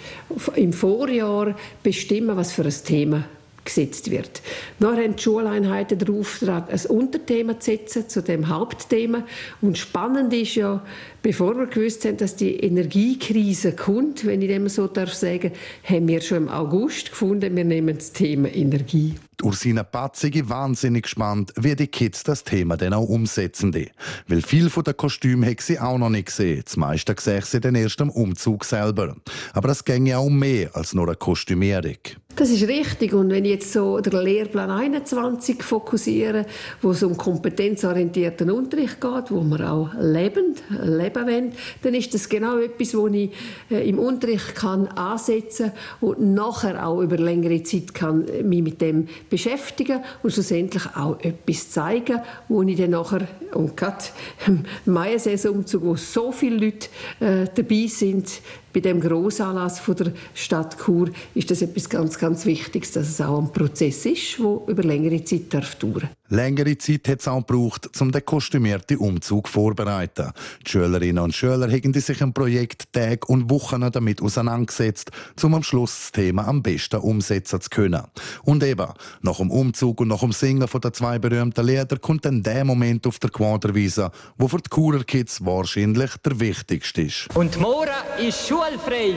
im 0.55 0.73
Vorjahr 0.73 1.55
bestimmen, 1.83 2.35
was 2.35 2.51
für 2.51 2.63
ein 2.63 2.73
Thema 2.85 3.25
gesetzt 3.65 4.11
wird. 4.11 4.41
Wir 4.79 4.89
haben 4.89 5.15
die 5.15 5.21
Schuleinheiten 5.21 5.97
den 5.97 6.19
Auftrag, 6.19 6.71
ein 6.71 6.85
Unterthema 6.89 7.59
zu 7.59 7.71
setzen 7.71 8.09
zu 8.09 8.21
dem 8.21 8.47
Hauptthema. 8.49 9.23
Und 9.61 9.77
spannend 9.77 10.33
ist 10.33 10.55
ja, 10.55 10.83
bevor 11.21 11.57
wir 11.57 11.67
gewusst 11.67 12.05
haben, 12.05 12.17
dass 12.17 12.35
die 12.35 12.55
Energiekrise 12.55 13.73
kommt, 13.73 14.25
wenn 14.25 14.41
ich 14.41 14.49
dem 14.49 14.67
so 14.69 14.87
darf 14.87 15.13
sagen, 15.13 15.51
haben 15.83 16.07
wir 16.07 16.21
schon 16.21 16.37
im 16.37 16.49
August 16.49 17.11
gefunden, 17.11 17.55
wir 17.55 17.65
nehmen 17.65 17.97
das 17.97 18.11
Thema 18.11 18.53
Energie. 18.53 19.15
Ursina 19.43 19.83
Patzig 19.83 20.49
wahnsinnig 20.49 21.03
gespannt, 21.03 21.53
wie 21.55 21.75
die 21.75 21.87
Kids 21.87 22.23
das 22.23 22.43
Thema 22.43 22.77
dann 22.77 22.93
auch 22.93 23.07
umsetzen. 23.07 23.71
Die. 23.71 23.89
Weil 24.27 24.41
viel 24.41 24.69
von 24.69 24.83
den 24.83 24.97
Kostümen 24.97 25.49
hat 25.49 25.61
sie 25.61 25.79
auch 25.79 25.97
noch 25.97 26.09
nicht 26.09 26.27
gesehen. 26.27 26.61
Das 26.63 26.77
meiste 26.77 27.15
sehe 27.19 27.41
sie 27.41 27.59
dann 27.59 27.75
erst 27.75 28.01
am 28.01 28.09
Umzug 28.09 28.65
selber. 28.65 29.15
Aber 29.53 29.69
es 29.69 29.83
ginge 29.83 30.17
auch 30.17 30.25
um 30.25 30.39
mehr 30.39 30.75
als 30.75 30.93
nur 30.93 31.07
eine 31.07 31.15
Kostümierung. 31.15 31.97
Das 32.35 32.49
ist 32.49 32.67
richtig. 32.67 33.13
Und 33.13 33.29
wenn 33.29 33.45
ich 33.45 33.51
jetzt 33.51 33.73
so 33.73 33.99
den 33.99 34.13
Lehrplan 34.13 34.69
21 34.69 35.61
fokussiere, 35.61 36.45
wo 36.81 36.91
es 36.91 37.03
um 37.03 37.17
kompetenzorientierten 37.17 38.49
Unterricht 38.49 39.01
geht, 39.01 39.31
wo 39.31 39.41
wir 39.43 39.71
auch 39.71 39.89
lebend 39.99 40.63
leben 40.69 41.27
wollen, 41.27 41.51
dann 41.81 41.93
ist 41.93 42.13
das 42.13 42.29
genau 42.29 42.57
etwas, 42.59 42.95
wo 42.95 43.07
ich 43.07 43.31
äh, 43.69 43.87
im 43.87 43.99
Unterricht 43.99 44.55
kann 44.55 44.87
ansetzen 44.87 45.71
und 45.99 46.21
nachher 46.33 46.85
auch 46.85 47.01
über 47.01 47.17
längere 47.17 47.63
Zeit 47.63 47.93
kann 47.93 48.25
mich 48.43 48.63
mit 48.63 48.81
dem 48.81 49.07
beschäftigen 49.31 50.03
und 50.21 50.31
schlussendlich 50.31 50.83
auch 50.95 51.19
etwas 51.21 51.71
zeigen, 51.71 52.21
wo 52.47 52.61
ich 52.61 52.77
dann 52.77 52.91
nachher, 52.91 53.27
und 53.53 53.75
gerade 53.75 54.03
im 54.45 54.63
Mai-Saisonumzug, 54.85 55.83
wo 55.83 55.95
so 55.95 56.31
viele 56.31 56.57
Leute 56.57 56.89
äh, 57.19 57.47
dabei 57.55 57.87
sind, 57.87 58.41
bei 58.73 58.79
dem 58.79 58.99
Grossanlass 58.99 59.79
von 59.79 59.95
der 59.95 60.13
Stadt 60.33 60.77
Chur 60.83 61.09
ist 61.35 61.51
das 61.51 61.61
etwas 61.61 61.89
ganz, 61.89 62.17
ganz 62.17 62.45
Wichtiges, 62.45 62.91
dass 62.91 63.09
es 63.09 63.21
auch 63.21 63.39
ein 63.39 63.51
Prozess 63.51 64.05
ist, 64.05 64.39
der 64.39 64.61
über 64.67 64.83
längere 64.83 65.23
Zeit 65.23 65.53
darf 65.53 65.75
dauern 65.75 66.09
Längere 66.31 66.77
Zeit 66.77 67.09
hat 67.09 67.19
es 67.19 67.27
auch 67.27 67.45
gebraucht, 67.45 67.89
um 67.99 68.09
den 68.09 68.23
kostümierten 68.23 68.95
Umzug 68.95 69.49
vorzubereiten. 69.49 70.31
Die 70.65 70.71
Schülerinnen 70.71 71.21
und 71.21 71.35
Schüler 71.35 71.69
haben 71.69 71.93
sich 71.93 72.23
ein 72.23 72.31
Projekt 72.31 72.93
Tag 72.93 73.27
und 73.27 73.49
Wochen 73.49 73.85
damit 73.91 74.21
auseinandergesetzt, 74.21 75.11
um 75.43 75.55
am 75.55 75.63
Schluss 75.63 75.91
das 75.91 76.11
Thema 76.13 76.47
am 76.47 76.63
besten 76.63 77.01
umsetzen 77.01 77.59
zu 77.59 77.69
können. 77.69 78.03
Und 78.43 78.63
eben, 78.63 78.87
nach 79.21 79.37
dem 79.39 79.51
Umzug 79.51 79.99
und 79.99 80.07
nach 80.07 80.21
dem 80.21 80.31
Singen 80.31 80.69
von 80.69 80.79
den 80.79 80.93
zwei 80.93 81.19
berühmten 81.19 81.67
Lieder 81.67 81.97
kommt 81.97 82.23
dann 82.23 82.41
der 82.41 82.63
Moment 82.63 83.05
auf 83.07 83.19
der 83.19 83.29
Quaderwiese, 83.29 84.09
wo 84.37 84.47
für 84.47 84.59
die 84.59 84.69
Churer 84.73 85.03
Kids 85.03 85.43
wahrscheinlich 85.43 86.11
der 86.23 86.39
wichtigste 86.39 87.01
ist. 87.01 87.27
Und 87.35 87.59
morgen 87.59 87.89
ist 88.25 88.47
schulfrei. 88.61 89.15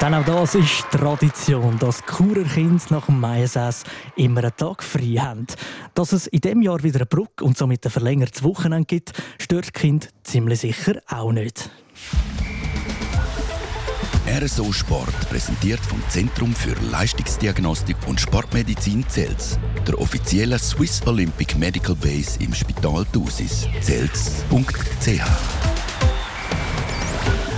Denn 0.00 0.14
auch 0.14 0.24
das 0.24 0.54
ist 0.54 0.90
Tradition, 0.90 1.78
dass 1.78 2.02
Churer 2.04 2.44
Kinder 2.44 2.82
nach 2.90 3.06
dem 3.06 3.20
Maiensäß 3.20 3.84
immer 4.16 4.42
einen 4.42 4.56
Tag 4.56 4.82
frei 4.82 5.16
haben. 5.18 5.46
Dass 5.94 6.12
es 6.12 6.26
in 6.26 6.40
diesem 6.40 6.60
Jahr 6.62 6.82
wieder 6.82 6.98
eine 6.98 7.06
Brücke 7.06 7.44
und 7.44 7.56
somit 7.56 7.86
ein 7.86 7.90
verlängertes 7.90 8.42
Wochenende 8.42 8.84
gibt, 8.84 9.12
stört 9.40 9.68
die 9.68 9.72
Kinder 9.72 10.06
ziemlich 10.22 10.60
sicher 10.60 11.00
auch 11.08 11.32
nicht. 11.32 11.70
RSO 14.26 14.72
Sport 14.72 15.28
präsentiert 15.30 15.80
vom 15.80 16.02
Zentrum 16.08 16.54
für 16.54 16.74
Leistungsdiagnostik 16.90 17.96
und 18.06 18.20
Sportmedizin 18.20 19.08
Zels, 19.08 19.58
der 19.86 19.98
offiziellen 19.98 20.58
Swiss 20.58 21.06
Olympic 21.06 21.56
Medical 21.56 21.94
Base 21.94 22.38
im 22.40 22.52
Spital 22.52 23.06
Thusis. 23.12 23.66
Zels.ch 23.80 25.73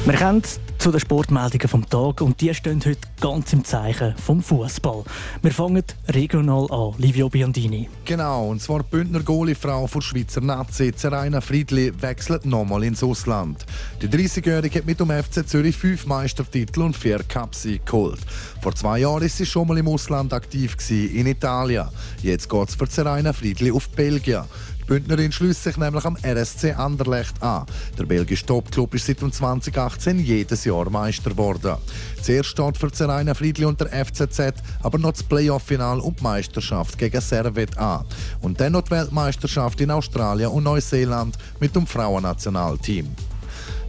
wir 0.07 0.14
kennen 0.14 0.42
zu 0.79 0.92
den 0.92 1.01
Sportmeldungen 1.01 1.66
vom 1.66 1.88
Tag 1.90 2.21
und 2.21 2.40
die 2.40 2.55
stehen 2.55 2.81
heute 2.87 3.01
ganz 3.21 3.53
im 3.53 3.64
Zeichen 3.64 4.14
vom 4.16 4.40
Fußball. 4.40 5.03
Wir 5.42 5.51
fangen 5.51 5.83
regional 6.07 6.69
an, 6.71 6.95
Livio 6.99 7.29
Biondini. 7.29 7.88
Genau, 8.05 8.51
und 8.51 8.62
zwar 8.62 8.85
die 8.85 8.90
Bündner 8.90 9.19
Goalie-Frau 9.19 9.88
der 9.92 10.01
Schweizer 10.01 10.42
Nazi, 10.42 10.95
Zeraina 10.95 11.40
Friedli, 11.40 11.92
wechselt 12.01 12.47
nochmal 12.47 12.85
ins 12.85 13.03
Ausland. 13.03 13.66
Die 14.01 14.07
30-Jährige 14.07 14.79
hat 14.79 14.87
mit 14.87 15.01
dem 15.01 15.11
FC 15.11 15.45
Zürich 15.45 15.77
fünf 15.77 16.07
Meistertitel 16.07 16.83
und 16.83 16.97
vier 16.97 17.25
Cupsiege 17.25 17.81
geholt. 17.85 18.21
Vor 18.62 18.77
zwei 18.77 19.01
Jahren 19.01 19.25
ist 19.25 19.38
sie 19.38 19.47
schon 19.47 19.66
mal 19.66 19.79
im 19.79 19.88
Ausland 19.88 20.33
aktiv 20.33 20.77
gewesen, 20.77 21.16
in 21.16 21.27
Italien. 21.27 21.88
Jetzt 22.23 22.49
geht 22.49 22.69
es 22.69 22.77
für 22.77 22.88
Zeraina 22.88 23.33
Friedli 23.33 23.73
auf 23.73 23.88
Belgien. 23.88 24.45
Bündnerin 24.87 25.33
schließt 25.33 25.64
sich 25.64 25.77
nämlich 25.77 26.05
am 26.05 26.16
RSC 26.25 26.72
Anderlecht 26.72 27.42
an. 27.42 27.66
Der 27.99 28.05
belgische 28.05 28.46
Topclub 28.46 28.94
ist 28.94 29.07
seit 29.07 29.18
2018 29.18 30.18
jedes 30.20 30.64
Jahr 30.64 30.88
Meister 30.90 31.31
geworden. 31.31 31.77
Zuerst 32.22 32.51
steht 32.51 32.77
für 32.79 32.92
Zeraina 32.92 33.35
Friedli 33.35 33.64
und 33.64 33.81
der 33.81 33.88
FCZ 34.05 34.55
aber 34.83 34.99
noch 34.99 35.12
das 35.12 35.22
Playoff-Final 35.22 36.01
und 36.01 36.20
die 36.20 36.22
Meisterschaft 36.22 36.99
gegen 36.99 37.20
Servet 37.20 37.77
an. 37.79 38.05
Und 38.40 38.61
dann 38.61 38.72
noch 38.72 38.83
die 38.83 38.92
Weltmeisterschaft 38.92 39.81
in 39.81 39.90
Australien 39.90 40.51
und 40.51 40.64
Neuseeland 40.64 41.37
mit 41.59 41.75
dem 41.75 41.87
Frauennationalteam. 41.87 43.09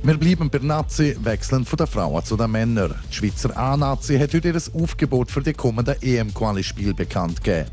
Wir 0.04 0.18
bleiben 0.18 0.50
bei 0.50 0.60
Nazi, 0.60 1.18
wechseln 1.22 1.66
von 1.66 1.78
den 1.78 1.88
Frauen 1.88 2.24
zu 2.24 2.38
den 2.38 2.52
Männern. 2.52 2.96
Die 3.12 3.16
Schweizer 3.16 3.58
A-Nazi 3.58 4.18
hat 4.18 4.34
heute 4.34 4.50
ihr 4.50 4.62
Aufgebot 4.82 5.30
für 5.30 5.42
die 5.42 5.54
kommenden 5.54 5.96
EM-Quali-Spiel 6.02 6.94
bekannt 6.94 7.44
gegeben. 7.44 7.70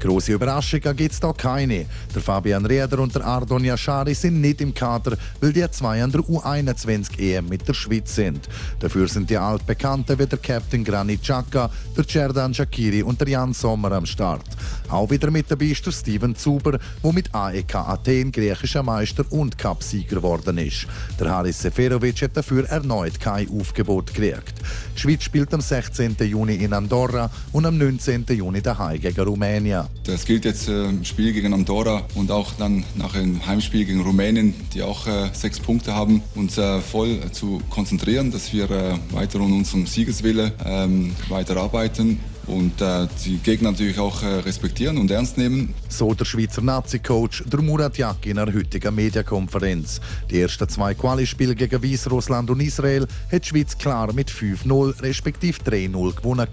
Grosse 0.00 0.32
Überraschungen 0.32 0.96
gibt 0.96 1.12
es 1.12 1.20
da 1.20 1.32
keine. 1.32 1.86
Der 2.14 2.20
Fabian 2.20 2.66
Rieder 2.66 2.98
und 2.98 3.14
der 3.14 3.24
Ardon 3.24 3.64
Yashari 3.64 4.14
sind 4.14 4.40
nicht 4.40 4.60
im 4.60 4.74
Kader, 4.74 5.16
weil 5.40 5.52
die 5.52 5.70
zwei 5.70 6.02
an 6.02 6.12
der 6.12 6.20
U21-EM 6.20 7.48
mit 7.48 7.66
der 7.66 7.74
Schweiz 7.74 8.14
sind. 8.14 8.48
Dafür 8.80 9.08
sind 9.08 9.30
die 9.30 9.38
Altbekannten 9.38 10.18
wie 10.18 10.26
der 10.26 10.38
Captain 10.38 10.84
Granit 10.84 11.22
Xhaka, 11.22 11.70
der 11.96 12.06
Cerdan 12.06 12.52
Shakiri 12.52 13.02
und 13.02 13.20
der 13.20 13.28
Jan 13.28 13.54
Sommer 13.54 13.92
am 13.92 14.04
Start. 14.04 14.44
Auch 14.88 15.10
wieder 15.10 15.30
mit 15.30 15.50
dabei 15.50 15.66
ist 15.66 15.84
der 15.84 15.92
Steven 15.92 16.34
Zuber, 16.34 16.78
der 17.04 17.12
mit 17.12 17.34
AEK 17.34 17.74
Athen 17.74 18.32
griechischer 18.32 18.82
Meister 18.82 19.24
und 19.30 19.58
Cupsieger 19.58 20.16
geworden 20.16 20.56
ist. 20.58 20.86
Der 21.20 21.30
Haris 21.30 21.60
Seferovic 21.60 22.22
hat 22.22 22.36
dafür 22.36 22.66
erneut 22.68 23.20
kein 23.20 23.48
Aufgebot 23.50 24.14
gekriegt. 24.14 24.54
Die 24.96 25.00
Schweiz 25.00 25.24
spielt 25.24 25.52
am 25.52 25.60
16. 25.60 26.16
Juni 26.20 26.54
in 26.56 26.72
Andorra 26.72 27.30
und 27.52 27.66
am 27.66 27.76
19. 27.76 28.24
Juni 28.28 28.62
daheim 28.62 29.00
gegen 29.00 29.20
Rumänien. 29.20 29.84
Das 30.04 30.24
gilt 30.24 30.46
jetzt 30.46 30.68
äh, 30.68 30.88
im 30.88 31.04
Spiel 31.04 31.32
gegen 31.32 31.52
Andorra 31.52 32.02
und 32.14 32.30
auch 32.30 32.52
dann 32.52 32.84
nach 32.94 33.12
dem 33.12 33.44
Heimspiel 33.46 33.84
gegen 33.84 34.00
Rumänien, 34.00 34.54
die 34.72 34.82
auch 34.82 35.06
äh, 35.06 35.28
sechs 35.32 35.60
Punkte 35.60 35.94
haben, 35.94 36.22
uns 36.34 36.56
äh, 36.56 36.80
voll 36.80 37.30
zu 37.32 37.60
konzentrieren, 37.68 38.30
dass 38.30 38.52
wir 38.52 38.70
äh, 38.70 38.94
weiter 39.10 39.38
an 39.40 39.52
unserem 39.52 39.86
Siegeswille 39.86 40.52
ähm, 40.64 41.14
weiterarbeiten 41.28 42.20
und 42.48 42.80
äh, 42.80 43.06
die 43.24 43.38
Gegner 43.38 43.70
natürlich 43.70 43.98
auch 43.98 44.22
äh, 44.22 44.26
respektieren 44.40 44.98
und 44.98 45.10
ernst 45.10 45.38
nehmen. 45.38 45.74
So 45.88 46.14
der 46.14 46.24
Schweizer 46.24 46.62
Nazi-Coach 46.62 47.44
der 47.46 47.62
Murat 47.62 47.98
Yakin 47.98 48.32
in 48.32 48.38
einer 48.38 48.54
heutigen 48.54 48.94
Mediakonferenz. 48.94 50.00
Die 50.30 50.40
ersten 50.40 50.68
zwei 50.68 50.94
Quali-Spiele 50.94 51.54
gegen 51.54 51.82
Weißrussland 51.82 52.50
und 52.50 52.60
Israel 52.60 53.06
hat 53.30 53.44
die 53.44 53.48
Schweiz 53.48 53.76
klar 53.76 54.12
mit 54.12 54.30
5-0 54.30 55.02
respektive 55.02 55.60
3-0 55.62 56.16
gewonnen 56.16 56.48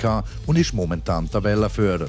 und 0.46 0.58
ist 0.58 0.74
momentan 0.74 1.30
Tabellenführer. 1.30 2.08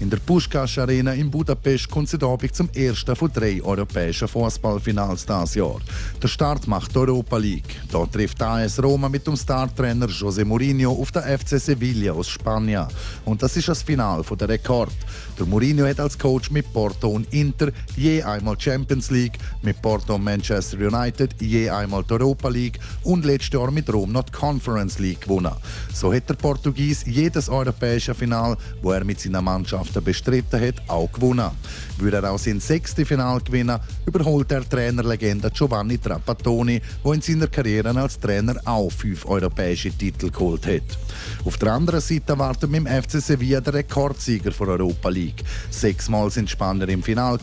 In 0.00 0.08
der 0.08 0.20
Puskás 0.20 0.78
Arena 0.78 1.12
in 1.12 1.28
Budapest 1.28 1.90
kommt 1.90 2.08
sie 2.08 2.22
Abend 2.22 2.54
zum 2.54 2.68
ersten 2.72 3.16
von 3.16 3.32
drei 3.32 3.60
europäischen 3.60 4.28
Fußballfinals 4.28 5.26
dieses 5.26 5.56
Jahr. 5.56 5.80
Der 6.22 6.28
Start 6.28 6.68
macht 6.68 6.94
die 6.94 6.98
Europa 6.98 7.36
League. 7.36 7.80
Da 7.90 8.06
trifft 8.06 8.40
AS 8.40 8.80
Roma 8.80 9.08
mit 9.08 9.26
dem 9.26 9.34
Startrainer 9.34 10.06
José 10.06 10.44
Mourinho 10.44 10.92
auf 10.92 11.10
der 11.10 11.36
FC 11.36 11.58
Sevilla 11.58 12.12
aus 12.12 12.28
Spanien. 12.28 12.86
Und 13.24 13.42
das 13.42 13.56
ist 13.56 13.66
das 13.66 13.82
Final 13.82 14.22
der 14.38 14.48
Rekord. 14.48 14.92
Der 15.36 15.46
Mourinho 15.46 15.84
hat 15.84 15.98
als 15.98 16.16
Coach 16.16 16.52
mit 16.52 16.72
Porto 16.72 17.08
und 17.08 17.34
Inter 17.34 17.72
je 17.96 18.22
einmal 18.22 18.54
Champions 18.56 19.10
League, 19.10 19.38
mit 19.62 19.82
Porto 19.82 20.14
und 20.14 20.22
Manchester 20.22 20.78
United 20.78 21.34
je 21.40 21.70
einmal 21.70 22.04
die 22.04 22.12
Europa 22.12 22.48
League 22.48 22.78
und 23.02 23.24
letztes 23.24 23.52
Jahr 23.52 23.72
mit 23.72 23.92
Rom 23.92 24.12
noch 24.12 24.24
die 24.24 24.32
Conference 24.32 25.00
League 25.00 25.22
gewonnen. 25.22 25.54
So 25.92 26.14
hat 26.14 26.28
der 26.28 26.34
Portugies 26.34 27.04
jedes 27.04 27.48
europäische 27.48 28.14
Final, 28.14 28.56
wo 28.80 28.92
er 28.92 29.04
mit 29.04 29.18
seiner 29.18 29.42
Mannschaften 29.42 29.87
bestritten 29.92 30.60
hat, 30.60 30.74
auch 30.88 31.10
gewonnen. 31.12 31.50
Würde 31.98 32.18
er 32.18 32.30
auch 32.30 32.38
sein 32.38 32.60
sechstes 32.60 33.06
Final 33.06 33.40
gewinnen, 33.40 33.78
überholt 34.06 34.52
er 34.52 34.68
Trainerlegende 34.68 35.50
Giovanni 35.50 35.98
Trapattoni, 35.98 36.80
der 37.04 37.12
in 37.12 37.20
seiner 37.20 37.46
Karriere 37.48 37.90
als 38.00 38.18
Trainer 38.18 38.56
auch 38.64 38.90
fünf 38.90 39.26
europäische 39.26 39.90
Titel 39.90 40.30
geholt 40.30 40.66
hat. 40.66 40.98
Auf 41.44 41.56
der 41.56 41.72
anderen 41.72 42.00
Seite 42.00 42.38
wartet 42.38 42.70
mit 42.70 42.86
dem 42.86 43.02
FC 43.02 43.20
Sevilla 43.20 43.60
der 43.60 43.74
Rekordsieger 43.74 44.50
der 44.50 44.68
Europa 44.68 45.08
League. 45.08 45.42
Sechsmal 45.70 46.30
sind 46.30 46.50
Spanner 46.50 46.88
im 46.88 47.02
Final 47.02 47.38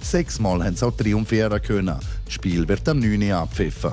sechsmal 0.00 0.64
haben 0.64 0.76
sie 0.76 0.86
auch 0.86 0.96
triumphieren 0.96 1.60
können. 1.62 1.96
Das 2.24 2.34
Spiel 2.34 2.66
wird 2.66 2.88
am 2.88 2.98
9. 2.98 3.32
abpfiffen. 3.32 3.92